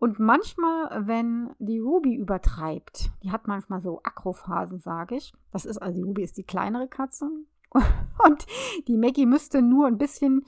Und 0.00 0.20
manchmal, 0.20 1.08
wenn 1.08 1.50
die 1.58 1.80
Ruby 1.80 2.14
übertreibt, 2.14 3.10
die 3.22 3.32
hat 3.32 3.48
manchmal 3.48 3.80
so 3.80 4.00
Akrophasen, 4.04 4.78
sage 4.78 5.16
ich. 5.16 5.34
Das 5.50 5.64
ist, 5.64 5.78
also 5.78 5.96
die 5.96 6.04
Ruby 6.04 6.22
ist 6.22 6.36
die 6.36 6.44
kleinere 6.44 6.86
Katze. 6.86 7.28
Und 7.72 8.46
die 8.86 8.96
Maggie 8.96 9.26
müsste 9.26 9.60
nur 9.60 9.88
ein 9.88 9.98
bisschen 9.98 10.46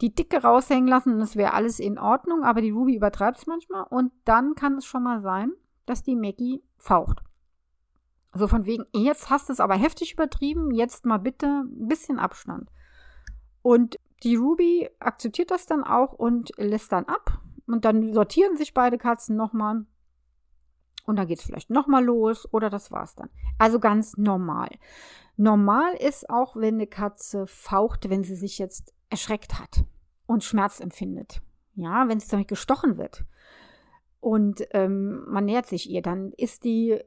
die 0.00 0.14
Dicke 0.14 0.42
raushängen 0.42 0.88
lassen 0.88 1.14
und 1.14 1.20
es 1.20 1.36
wäre 1.36 1.54
alles 1.54 1.80
in 1.80 1.98
Ordnung, 1.98 2.44
aber 2.44 2.60
die 2.60 2.70
Ruby 2.70 2.96
übertreibt 2.96 3.38
es 3.38 3.46
manchmal 3.46 3.84
und 3.90 4.12
dann 4.24 4.54
kann 4.54 4.76
es 4.76 4.84
schon 4.84 5.02
mal 5.02 5.20
sein, 5.20 5.52
dass 5.86 6.02
die 6.02 6.16
Maggie 6.16 6.62
faucht. 6.76 7.22
So 8.34 8.46
von 8.46 8.66
wegen, 8.66 8.84
jetzt 8.92 9.30
hast 9.30 9.48
du 9.48 9.52
es 9.52 9.60
aber 9.60 9.74
heftig 9.74 10.12
übertrieben, 10.12 10.70
jetzt 10.72 11.04
mal 11.04 11.18
bitte 11.18 11.46
ein 11.46 11.88
bisschen 11.88 12.18
Abstand. 12.18 12.70
Und 13.62 13.98
die 14.22 14.36
Ruby 14.36 14.88
akzeptiert 15.00 15.50
das 15.50 15.66
dann 15.66 15.84
auch 15.84 16.12
und 16.12 16.52
lässt 16.56 16.92
dann 16.92 17.06
ab. 17.06 17.40
Und 17.66 17.84
dann 17.84 18.12
sortieren 18.12 18.56
sich 18.56 18.74
beide 18.74 18.98
Katzen 18.98 19.36
nochmal. 19.36 19.84
Und 21.04 21.16
dann 21.16 21.26
geht 21.26 21.38
es 21.38 21.44
vielleicht 21.44 21.70
nochmal 21.70 22.04
los 22.04 22.46
oder 22.52 22.70
das 22.70 22.90
war's 22.90 23.14
dann. 23.14 23.30
Also 23.58 23.80
ganz 23.80 24.16
normal. 24.16 24.68
Normal 25.36 25.94
ist 25.94 26.28
auch, 26.28 26.56
wenn 26.56 26.74
eine 26.74 26.86
Katze 26.86 27.46
faucht, 27.46 28.10
wenn 28.10 28.24
sie 28.24 28.36
sich 28.36 28.58
jetzt 28.58 28.94
erschreckt 29.10 29.58
hat 29.58 29.84
und 30.26 30.44
Schmerz 30.44 30.80
empfindet. 30.80 31.40
Ja, 31.74 32.08
wenn 32.08 32.20
sie 32.20 32.28
damit 32.28 32.48
gestochen 32.48 32.98
wird 32.98 33.24
und 34.20 34.66
ähm, 34.72 35.24
man 35.28 35.44
nähert 35.44 35.66
sich 35.66 35.88
ihr, 35.88 36.02
dann 36.02 36.32
ist 36.32 36.64
die 36.64 37.00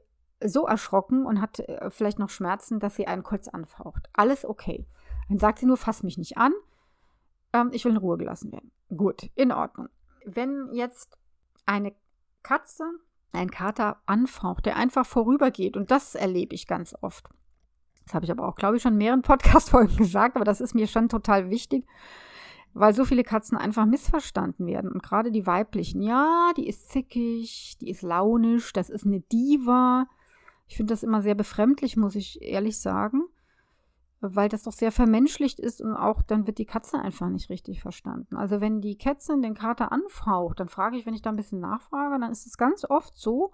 so 0.44 0.66
erschrocken 0.66 1.26
und 1.26 1.40
hat 1.40 1.60
äh, 1.60 1.90
vielleicht 1.90 2.18
noch 2.18 2.30
Schmerzen, 2.30 2.80
dass 2.80 2.96
sie 2.96 3.06
einen 3.06 3.22
kurz 3.22 3.48
anfaucht. 3.48 4.08
Alles 4.12 4.44
okay. 4.44 4.86
Dann 5.28 5.38
sagt 5.38 5.58
sie 5.58 5.66
nur, 5.66 5.76
fass 5.76 6.02
mich 6.02 6.18
nicht 6.18 6.36
an. 6.36 6.52
Ähm, 7.52 7.70
ich 7.72 7.84
will 7.84 7.92
in 7.92 7.98
Ruhe 7.98 8.18
gelassen 8.18 8.50
werden. 8.52 8.72
Gut, 8.96 9.30
in 9.34 9.52
Ordnung. 9.52 9.88
Wenn 10.24 10.70
jetzt 10.72 11.16
eine 11.66 11.94
Katze 12.42 12.84
einen 13.32 13.50
Kater 13.50 14.02
anfaucht, 14.06 14.66
der 14.66 14.76
einfach 14.76 15.06
vorübergeht, 15.06 15.76
und 15.76 15.90
das 15.90 16.14
erlebe 16.14 16.54
ich 16.54 16.66
ganz 16.66 16.94
oft. 17.00 17.28
Das 18.04 18.14
habe 18.14 18.24
ich 18.24 18.30
aber 18.30 18.46
auch, 18.46 18.56
glaube 18.56 18.76
ich, 18.76 18.82
schon 18.82 18.92
in 18.92 18.98
mehreren 18.98 19.22
Podcast-Folgen 19.22 19.96
gesagt, 19.96 20.36
aber 20.36 20.44
das 20.44 20.60
ist 20.60 20.74
mir 20.74 20.86
schon 20.86 21.08
total 21.08 21.50
wichtig, 21.50 21.86
weil 22.74 22.94
so 22.94 23.04
viele 23.04 23.24
Katzen 23.24 23.56
einfach 23.56 23.86
missverstanden 23.86 24.66
werden. 24.66 24.90
Und 24.90 25.02
gerade 25.02 25.30
die 25.30 25.46
weiblichen, 25.46 26.02
ja, 26.02 26.52
die 26.56 26.68
ist 26.68 26.88
zickig, 26.88 27.76
die 27.80 27.90
ist 27.90 28.02
launisch, 28.02 28.72
das 28.72 28.90
ist 28.90 29.06
eine 29.06 29.20
Diva. 29.20 30.06
Ich 30.68 30.76
finde 30.76 30.92
das 30.92 31.02
immer 31.02 31.20
sehr 31.22 31.34
befremdlich, 31.34 31.96
muss 31.96 32.14
ich 32.14 32.40
ehrlich 32.40 32.80
sagen, 32.80 33.24
weil 34.20 34.48
das 34.48 34.62
doch 34.62 34.72
sehr 34.72 34.92
vermenschlicht 34.92 35.60
ist 35.60 35.82
und 35.82 35.94
auch 35.94 36.22
dann 36.22 36.46
wird 36.46 36.58
die 36.58 36.64
Katze 36.64 36.98
einfach 36.98 37.28
nicht 37.28 37.50
richtig 37.50 37.82
verstanden. 37.82 38.36
Also 38.36 38.60
wenn 38.60 38.80
die 38.80 38.96
Kätzin 38.96 39.42
den 39.42 39.54
Kater 39.54 39.92
anfaucht, 39.92 40.60
dann 40.60 40.68
frage 40.68 40.96
ich, 40.96 41.04
wenn 41.04 41.14
ich 41.14 41.22
da 41.22 41.30
ein 41.30 41.36
bisschen 41.36 41.60
nachfrage, 41.60 42.18
dann 42.18 42.30
ist 42.30 42.46
es 42.46 42.56
ganz 42.56 42.84
oft 42.88 43.14
so, 43.14 43.52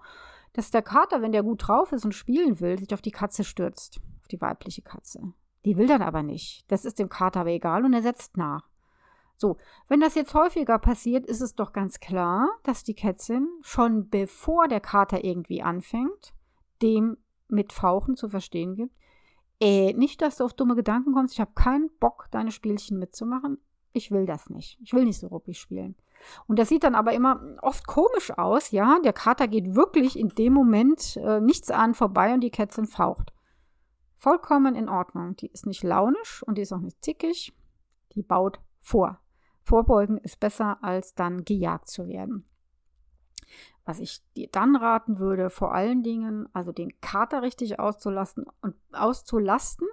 dass 0.53 0.71
der 0.71 0.81
Kater, 0.81 1.21
wenn 1.21 1.31
der 1.31 1.43
gut 1.43 1.67
drauf 1.67 1.91
ist 1.91 2.05
und 2.05 2.13
spielen 2.13 2.59
will, 2.59 2.77
sich 2.77 2.93
auf 2.93 3.01
die 3.01 3.11
Katze 3.11 3.43
stürzt, 3.43 3.99
die 4.31 4.41
weibliche 4.41 4.81
Katze. 4.81 5.33
Die 5.65 5.77
will 5.77 5.87
dann 5.87 6.01
aber 6.01 6.23
nicht. 6.23 6.69
Das 6.71 6.85
ist 6.85 6.99
dem 6.99 7.09
Kater 7.09 7.41
aber 7.41 7.49
egal 7.49 7.85
und 7.85 7.93
er 7.93 8.01
setzt 8.01 8.37
nach. 8.37 8.69
So, 9.35 9.57
wenn 9.87 10.01
das 10.01 10.15
jetzt 10.15 10.33
häufiger 10.33 10.79
passiert, 10.79 11.25
ist 11.25 11.41
es 11.41 11.55
doch 11.55 11.71
ganz 11.71 11.99
klar, 11.99 12.49
dass 12.63 12.83
die 12.83 12.93
Kätzin 12.93 13.47
schon 13.61 14.09
bevor 14.09 14.67
der 14.67 14.81
Kater 14.81 15.23
irgendwie 15.23 15.61
anfängt, 15.61 16.33
dem 16.81 17.17
mit 17.47 17.71
Fauchen 17.71 18.15
zu 18.15 18.29
verstehen 18.29 18.75
gibt, 18.75 18.93
äh, 19.61 19.93
nicht, 19.93 20.21
dass 20.21 20.37
du 20.37 20.45
auf 20.45 20.53
dumme 20.53 20.75
Gedanken 20.75 21.13
kommst, 21.13 21.33
ich 21.33 21.41
habe 21.41 21.51
keinen 21.53 21.89
Bock, 21.99 22.27
deine 22.31 22.51
Spielchen 22.51 22.99
mitzumachen. 22.99 23.57
Ich 23.91 24.11
will 24.11 24.25
das 24.25 24.49
nicht. 24.49 24.77
Ich 24.81 24.93
will 24.93 25.03
nicht 25.03 25.19
so 25.19 25.27
ruppig 25.27 25.59
spielen. 25.59 25.95
Und 26.47 26.59
das 26.59 26.69
sieht 26.69 26.83
dann 26.83 26.95
aber 26.95 27.13
immer 27.13 27.41
oft 27.61 27.87
komisch 27.87 28.31
aus, 28.37 28.71
ja. 28.71 28.99
Der 29.03 29.13
Kater 29.13 29.47
geht 29.47 29.75
wirklich 29.75 30.17
in 30.17 30.29
dem 30.29 30.53
Moment 30.53 31.17
äh, 31.17 31.39
nichts 31.39 31.71
an 31.71 31.93
vorbei 31.93 32.33
und 32.33 32.41
die 32.41 32.51
Kätzin 32.51 32.85
faucht. 32.85 33.33
Vollkommen 34.19 34.75
in 34.75 34.89
Ordnung. 34.89 35.37
Die 35.37 35.47
ist 35.47 35.65
nicht 35.65 35.81
launisch 35.81 36.43
und 36.43 36.57
die 36.57 36.61
ist 36.61 36.73
auch 36.73 36.81
nicht 36.81 37.01
zickig. 37.03 37.53
Die 38.13 38.21
baut 38.21 38.59
vor. 38.81 39.21
Vorbeugen 39.63 40.17
ist 40.17 40.41
besser, 40.41 40.77
als 40.83 41.15
dann 41.15 41.45
gejagt 41.45 41.87
zu 41.87 42.07
werden. 42.07 42.45
Was 43.85 43.99
ich 43.99 44.21
dir 44.35 44.49
dann 44.51 44.75
raten 44.75 45.19
würde, 45.19 45.49
vor 45.49 45.73
allen 45.73 46.03
Dingen, 46.03 46.49
also 46.53 46.73
den 46.73 46.99
Kater 46.99 47.41
richtig 47.41 47.79
auszulasten 47.79 48.45
und 48.61 48.75
auszulasten 48.91 49.87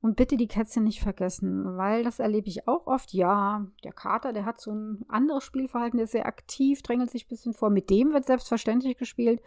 und 0.00 0.14
bitte 0.14 0.36
die 0.36 0.46
Kätzchen 0.46 0.84
nicht 0.84 1.00
vergessen, 1.00 1.76
weil 1.76 2.04
das 2.04 2.20
erlebe 2.20 2.46
ich 2.46 2.68
auch 2.68 2.86
oft. 2.86 3.12
Ja, 3.12 3.66
der 3.82 3.92
Kater, 3.92 4.32
der 4.32 4.44
hat 4.44 4.60
so 4.60 4.70
ein 4.70 5.04
anderes 5.08 5.42
Spielverhalten, 5.42 5.96
der 5.96 6.04
ist 6.04 6.12
sehr 6.12 6.26
aktiv, 6.26 6.82
drängelt 6.82 7.10
sich 7.10 7.26
ein 7.26 7.28
bisschen 7.28 7.54
vor. 7.54 7.70
Mit 7.70 7.90
dem 7.90 8.12
wird 8.12 8.24
selbstverständlich 8.24 8.96
gespielt. 8.96 9.42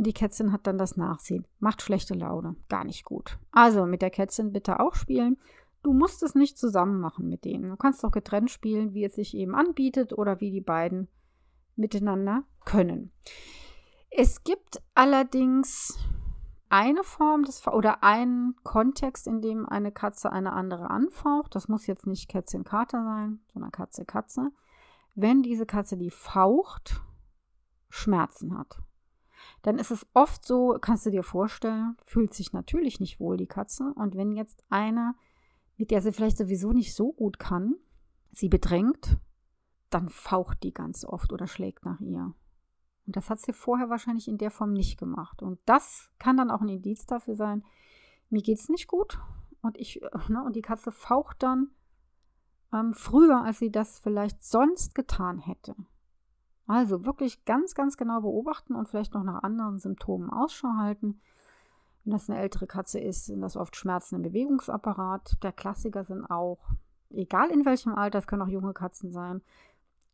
Und 0.00 0.06
die 0.06 0.14
Kätzchen 0.14 0.50
hat 0.50 0.66
dann 0.66 0.78
das 0.78 0.96
Nachsehen. 0.96 1.46
Macht 1.58 1.82
schlechte 1.82 2.14
Laune. 2.14 2.56
Gar 2.70 2.84
nicht 2.84 3.04
gut. 3.04 3.38
Also 3.50 3.84
mit 3.84 4.00
der 4.00 4.08
Kätzchen 4.08 4.50
bitte 4.50 4.80
auch 4.80 4.94
spielen. 4.94 5.36
Du 5.82 5.92
musst 5.92 6.22
es 6.22 6.34
nicht 6.34 6.56
zusammen 6.56 7.02
machen 7.02 7.28
mit 7.28 7.44
denen. 7.44 7.68
Du 7.68 7.76
kannst 7.76 8.02
auch 8.02 8.10
getrennt 8.10 8.50
spielen, 8.50 8.94
wie 8.94 9.04
es 9.04 9.14
sich 9.14 9.34
eben 9.34 9.54
anbietet 9.54 10.14
oder 10.14 10.40
wie 10.40 10.50
die 10.50 10.62
beiden 10.62 11.08
miteinander 11.76 12.44
können. 12.64 13.12
Es 14.08 14.42
gibt 14.42 14.82
allerdings 14.94 15.98
eine 16.70 17.04
Form 17.04 17.42
des 17.42 17.66
oder 17.66 18.02
einen 18.02 18.56
Kontext, 18.62 19.26
in 19.26 19.42
dem 19.42 19.68
eine 19.68 19.92
Katze 19.92 20.32
eine 20.32 20.54
andere 20.54 20.88
anfaucht. 20.88 21.54
Das 21.54 21.68
muss 21.68 21.86
jetzt 21.86 22.06
nicht 22.06 22.30
Kätzchen 22.30 22.64
Kater 22.64 23.04
sein, 23.04 23.40
sondern 23.52 23.70
Katze 23.70 24.06
Katze. 24.06 24.50
Wenn 25.14 25.42
diese 25.42 25.66
Katze 25.66 25.98
die 25.98 26.10
faucht, 26.10 27.02
Schmerzen 27.90 28.56
hat. 28.56 28.80
Dann 29.62 29.78
ist 29.78 29.90
es 29.90 30.06
oft 30.14 30.44
so, 30.44 30.78
kannst 30.80 31.06
du 31.06 31.10
dir 31.10 31.22
vorstellen, 31.22 31.96
fühlt 32.04 32.32
sich 32.32 32.52
natürlich 32.52 33.00
nicht 33.00 33.20
wohl 33.20 33.36
die 33.36 33.46
Katze. 33.46 33.92
Und 33.94 34.16
wenn 34.16 34.32
jetzt 34.32 34.64
eine, 34.70 35.14
mit 35.76 35.90
der 35.90 36.00
sie 36.00 36.12
vielleicht 36.12 36.38
sowieso 36.38 36.72
nicht 36.72 36.94
so 36.94 37.12
gut 37.12 37.38
kann, 37.38 37.74
sie 38.32 38.48
bedrängt, 38.48 39.18
dann 39.90 40.08
faucht 40.08 40.62
die 40.62 40.72
ganz 40.72 41.04
oft 41.04 41.32
oder 41.32 41.46
schlägt 41.46 41.84
nach 41.84 42.00
ihr. 42.00 42.32
Und 43.06 43.16
das 43.16 43.28
hat 43.28 43.40
sie 43.40 43.52
vorher 43.52 43.90
wahrscheinlich 43.90 44.28
in 44.28 44.38
der 44.38 44.50
Form 44.50 44.72
nicht 44.72 44.98
gemacht. 44.98 45.42
Und 45.42 45.58
das 45.66 46.10
kann 46.18 46.36
dann 46.36 46.50
auch 46.50 46.60
ein 46.60 46.68
Indiz 46.68 47.06
dafür 47.06 47.34
sein, 47.34 47.64
mir 48.28 48.42
geht 48.42 48.58
es 48.58 48.68
nicht 48.68 48.86
gut. 48.86 49.18
Und 49.62 49.76
ich, 49.76 50.00
ne, 50.28 50.42
und 50.44 50.54
die 50.54 50.62
Katze 50.62 50.92
faucht 50.92 51.42
dann 51.42 51.70
ähm, 52.72 52.92
früher, 52.94 53.42
als 53.42 53.58
sie 53.58 53.70
das 53.70 53.98
vielleicht 53.98 54.42
sonst 54.44 54.94
getan 54.94 55.38
hätte. 55.38 55.74
Also 56.70 57.04
wirklich 57.04 57.44
ganz, 57.46 57.74
ganz 57.74 57.96
genau 57.96 58.20
beobachten 58.20 58.76
und 58.76 58.88
vielleicht 58.88 59.12
noch 59.12 59.24
nach 59.24 59.42
anderen 59.42 59.80
Symptomen 59.80 60.30
Ausschau 60.30 60.68
halten. 60.78 61.20
Wenn 62.04 62.12
das 62.12 62.30
eine 62.30 62.38
ältere 62.38 62.68
Katze 62.68 63.00
ist, 63.00 63.26
sind 63.26 63.40
das 63.40 63.56
oft 63.56 63.74
Schmerzen 63.74 64.14
im 64.14 64.22
Bewegungsapparat. 64.22 65.42
Der 65.42 65.50
Klassiker 65.50 66.04
sind 66.04 66.30
auch, 66.30 66.60
egal 67.10 67.50
in 67.50 67.66
welchem 67.66 67.96
Alter, 67.96 68.20
es 68.20 68.28
können 68.28 68.42
auch 68.42 68.48
junge 68.48 68.72
Katzen 68.72 69.10
sein, 69.10 69.42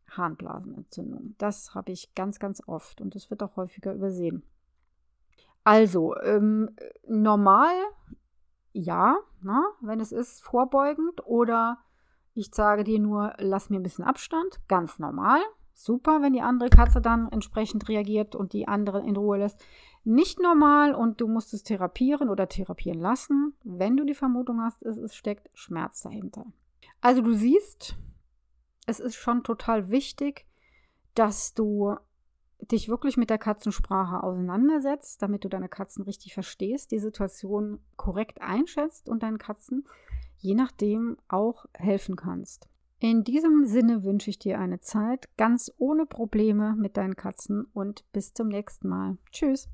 Harnblasenentzündung. 0.09 1.35
Das 1.37 1.75
habe 1.75 1.91
ich 1.91 2.15
ganz, 2.15 2.39
ganz 2.39 2.63
oft 2.65 3.01
und 3.01 3.13
das 3.13 3.29
wird 3.29 3.43
auch 3.43 3.55
häufiger 3.55 3.93
übersehen. 3.93 4.41
Also, 5.63 6.17
ähm, 6.21 6.71
normal, 7.07 7.75
ja, 8.71 9.15
na, 9.41 9.59
ne, 9.59 9.65
wenn 9.81 9.99
es 9.99 10.11
ist, 10.11 10.41
vorbeugend 10.41 11.23
oder 11.23 11.77
ich 12.33 12.49
sage 12.51 12.83
dir 12.83 12.99
nur, 12.99 13.35
lass 13.37 13.69
mir 13.69 13.79
ein 13.79 13.83
bisschen 13.83 14.05
Abstand, 14.05 14.59
ganz 14.67 14.97
normal. 14.97 15.39
Super, 15.79 16.21
wenn 16.21 16.33
die 16.33 16.41
andere 16.41 16.69
Katze 16.69 17.01
dann 17.01 17.31
entsprechend 17.31 17.87
reagiert 17.87 18.35
und 18.35 18.53
die 18.53 18.67
andere 18.67 19.05
in 19.05 19.15
Ruhe 19.15 19.37
lässt. 19.37 19.63
Nicht 20.03 20.39
normal 20.39 20.95
und 20.95 21.21
du 21.21 21.27
musst 21.27 21.53
es 21.53 21.61
therapieren 21.61 22.29
oder 22.29 22.49
therapieren 22.49 22.99
lassen, 22.99 23.53
wenn 23.63 23.95
du 23.95 24.03
die 24.03 24.15
Vermutung 24.15 24.61
hast, 24.61 24.81
es, 24.83 24.97
es 24.97 25.15
steckt 25.15 25.49
Schmerz 25.53 26.01
dahinter. 26.01 26.45
Also 26.99 27.21
du 27.21 27.33
siehst, 27.33 27.95
es 28.87 28.99
ist 28.99 29.15
schon 29.15 29.43
total 29.43 29.91
wichtig, 29.91 30.47
dass 31.13 31.53
du 31.53 31.95
dich 32.59 32.89
wirklich 32.89 33.15
mit 33.15 33.29
der 33.29 33.37
Katzensprache 33.37 34.23
auseinandersetzt, 34.23 35.21
damit 35.21 35.45
du 35.45 35.47
deine 35.47 35.69
Katzen 35.69 36.03
richtig 36.05 36.33
verstehst, 36.33 36.91
die 36.91 36.99
Situation 36.99 37.79
korrekt 37.97 38.41
einschätzt 38.41 39.09
und 39.09 39.21
deinen 39.21 39.37
Katzen 39.37 39.85
je 40.39 40.55
nachdem 40.55 41.17
auch 41.27 41.65
helfen 41.73 42.15
kannst. 42.15 42.67
In 42.99 43.23
diesem 43.23 43.65
Sinne 43.65 44.03
wünsche 44.03 44.31
ich 44.31 44.39
dir 44.39 44.59
eine 44.59 44.79
Zeit 44.79 45.29
ganz 45.37 45.71
ohne 45.77 46.07
Probleme 46.07 46.75
mit 46.75 46.97
deinen 46.97 47.15
Katzen 47.15 47.65
und 47.73 48.03
bis 48.11 48.33
zum 48.33 48.47
nächsten 48.47 48.87
Mal. 48.87 49.17
Tschüss. 49.31 49.69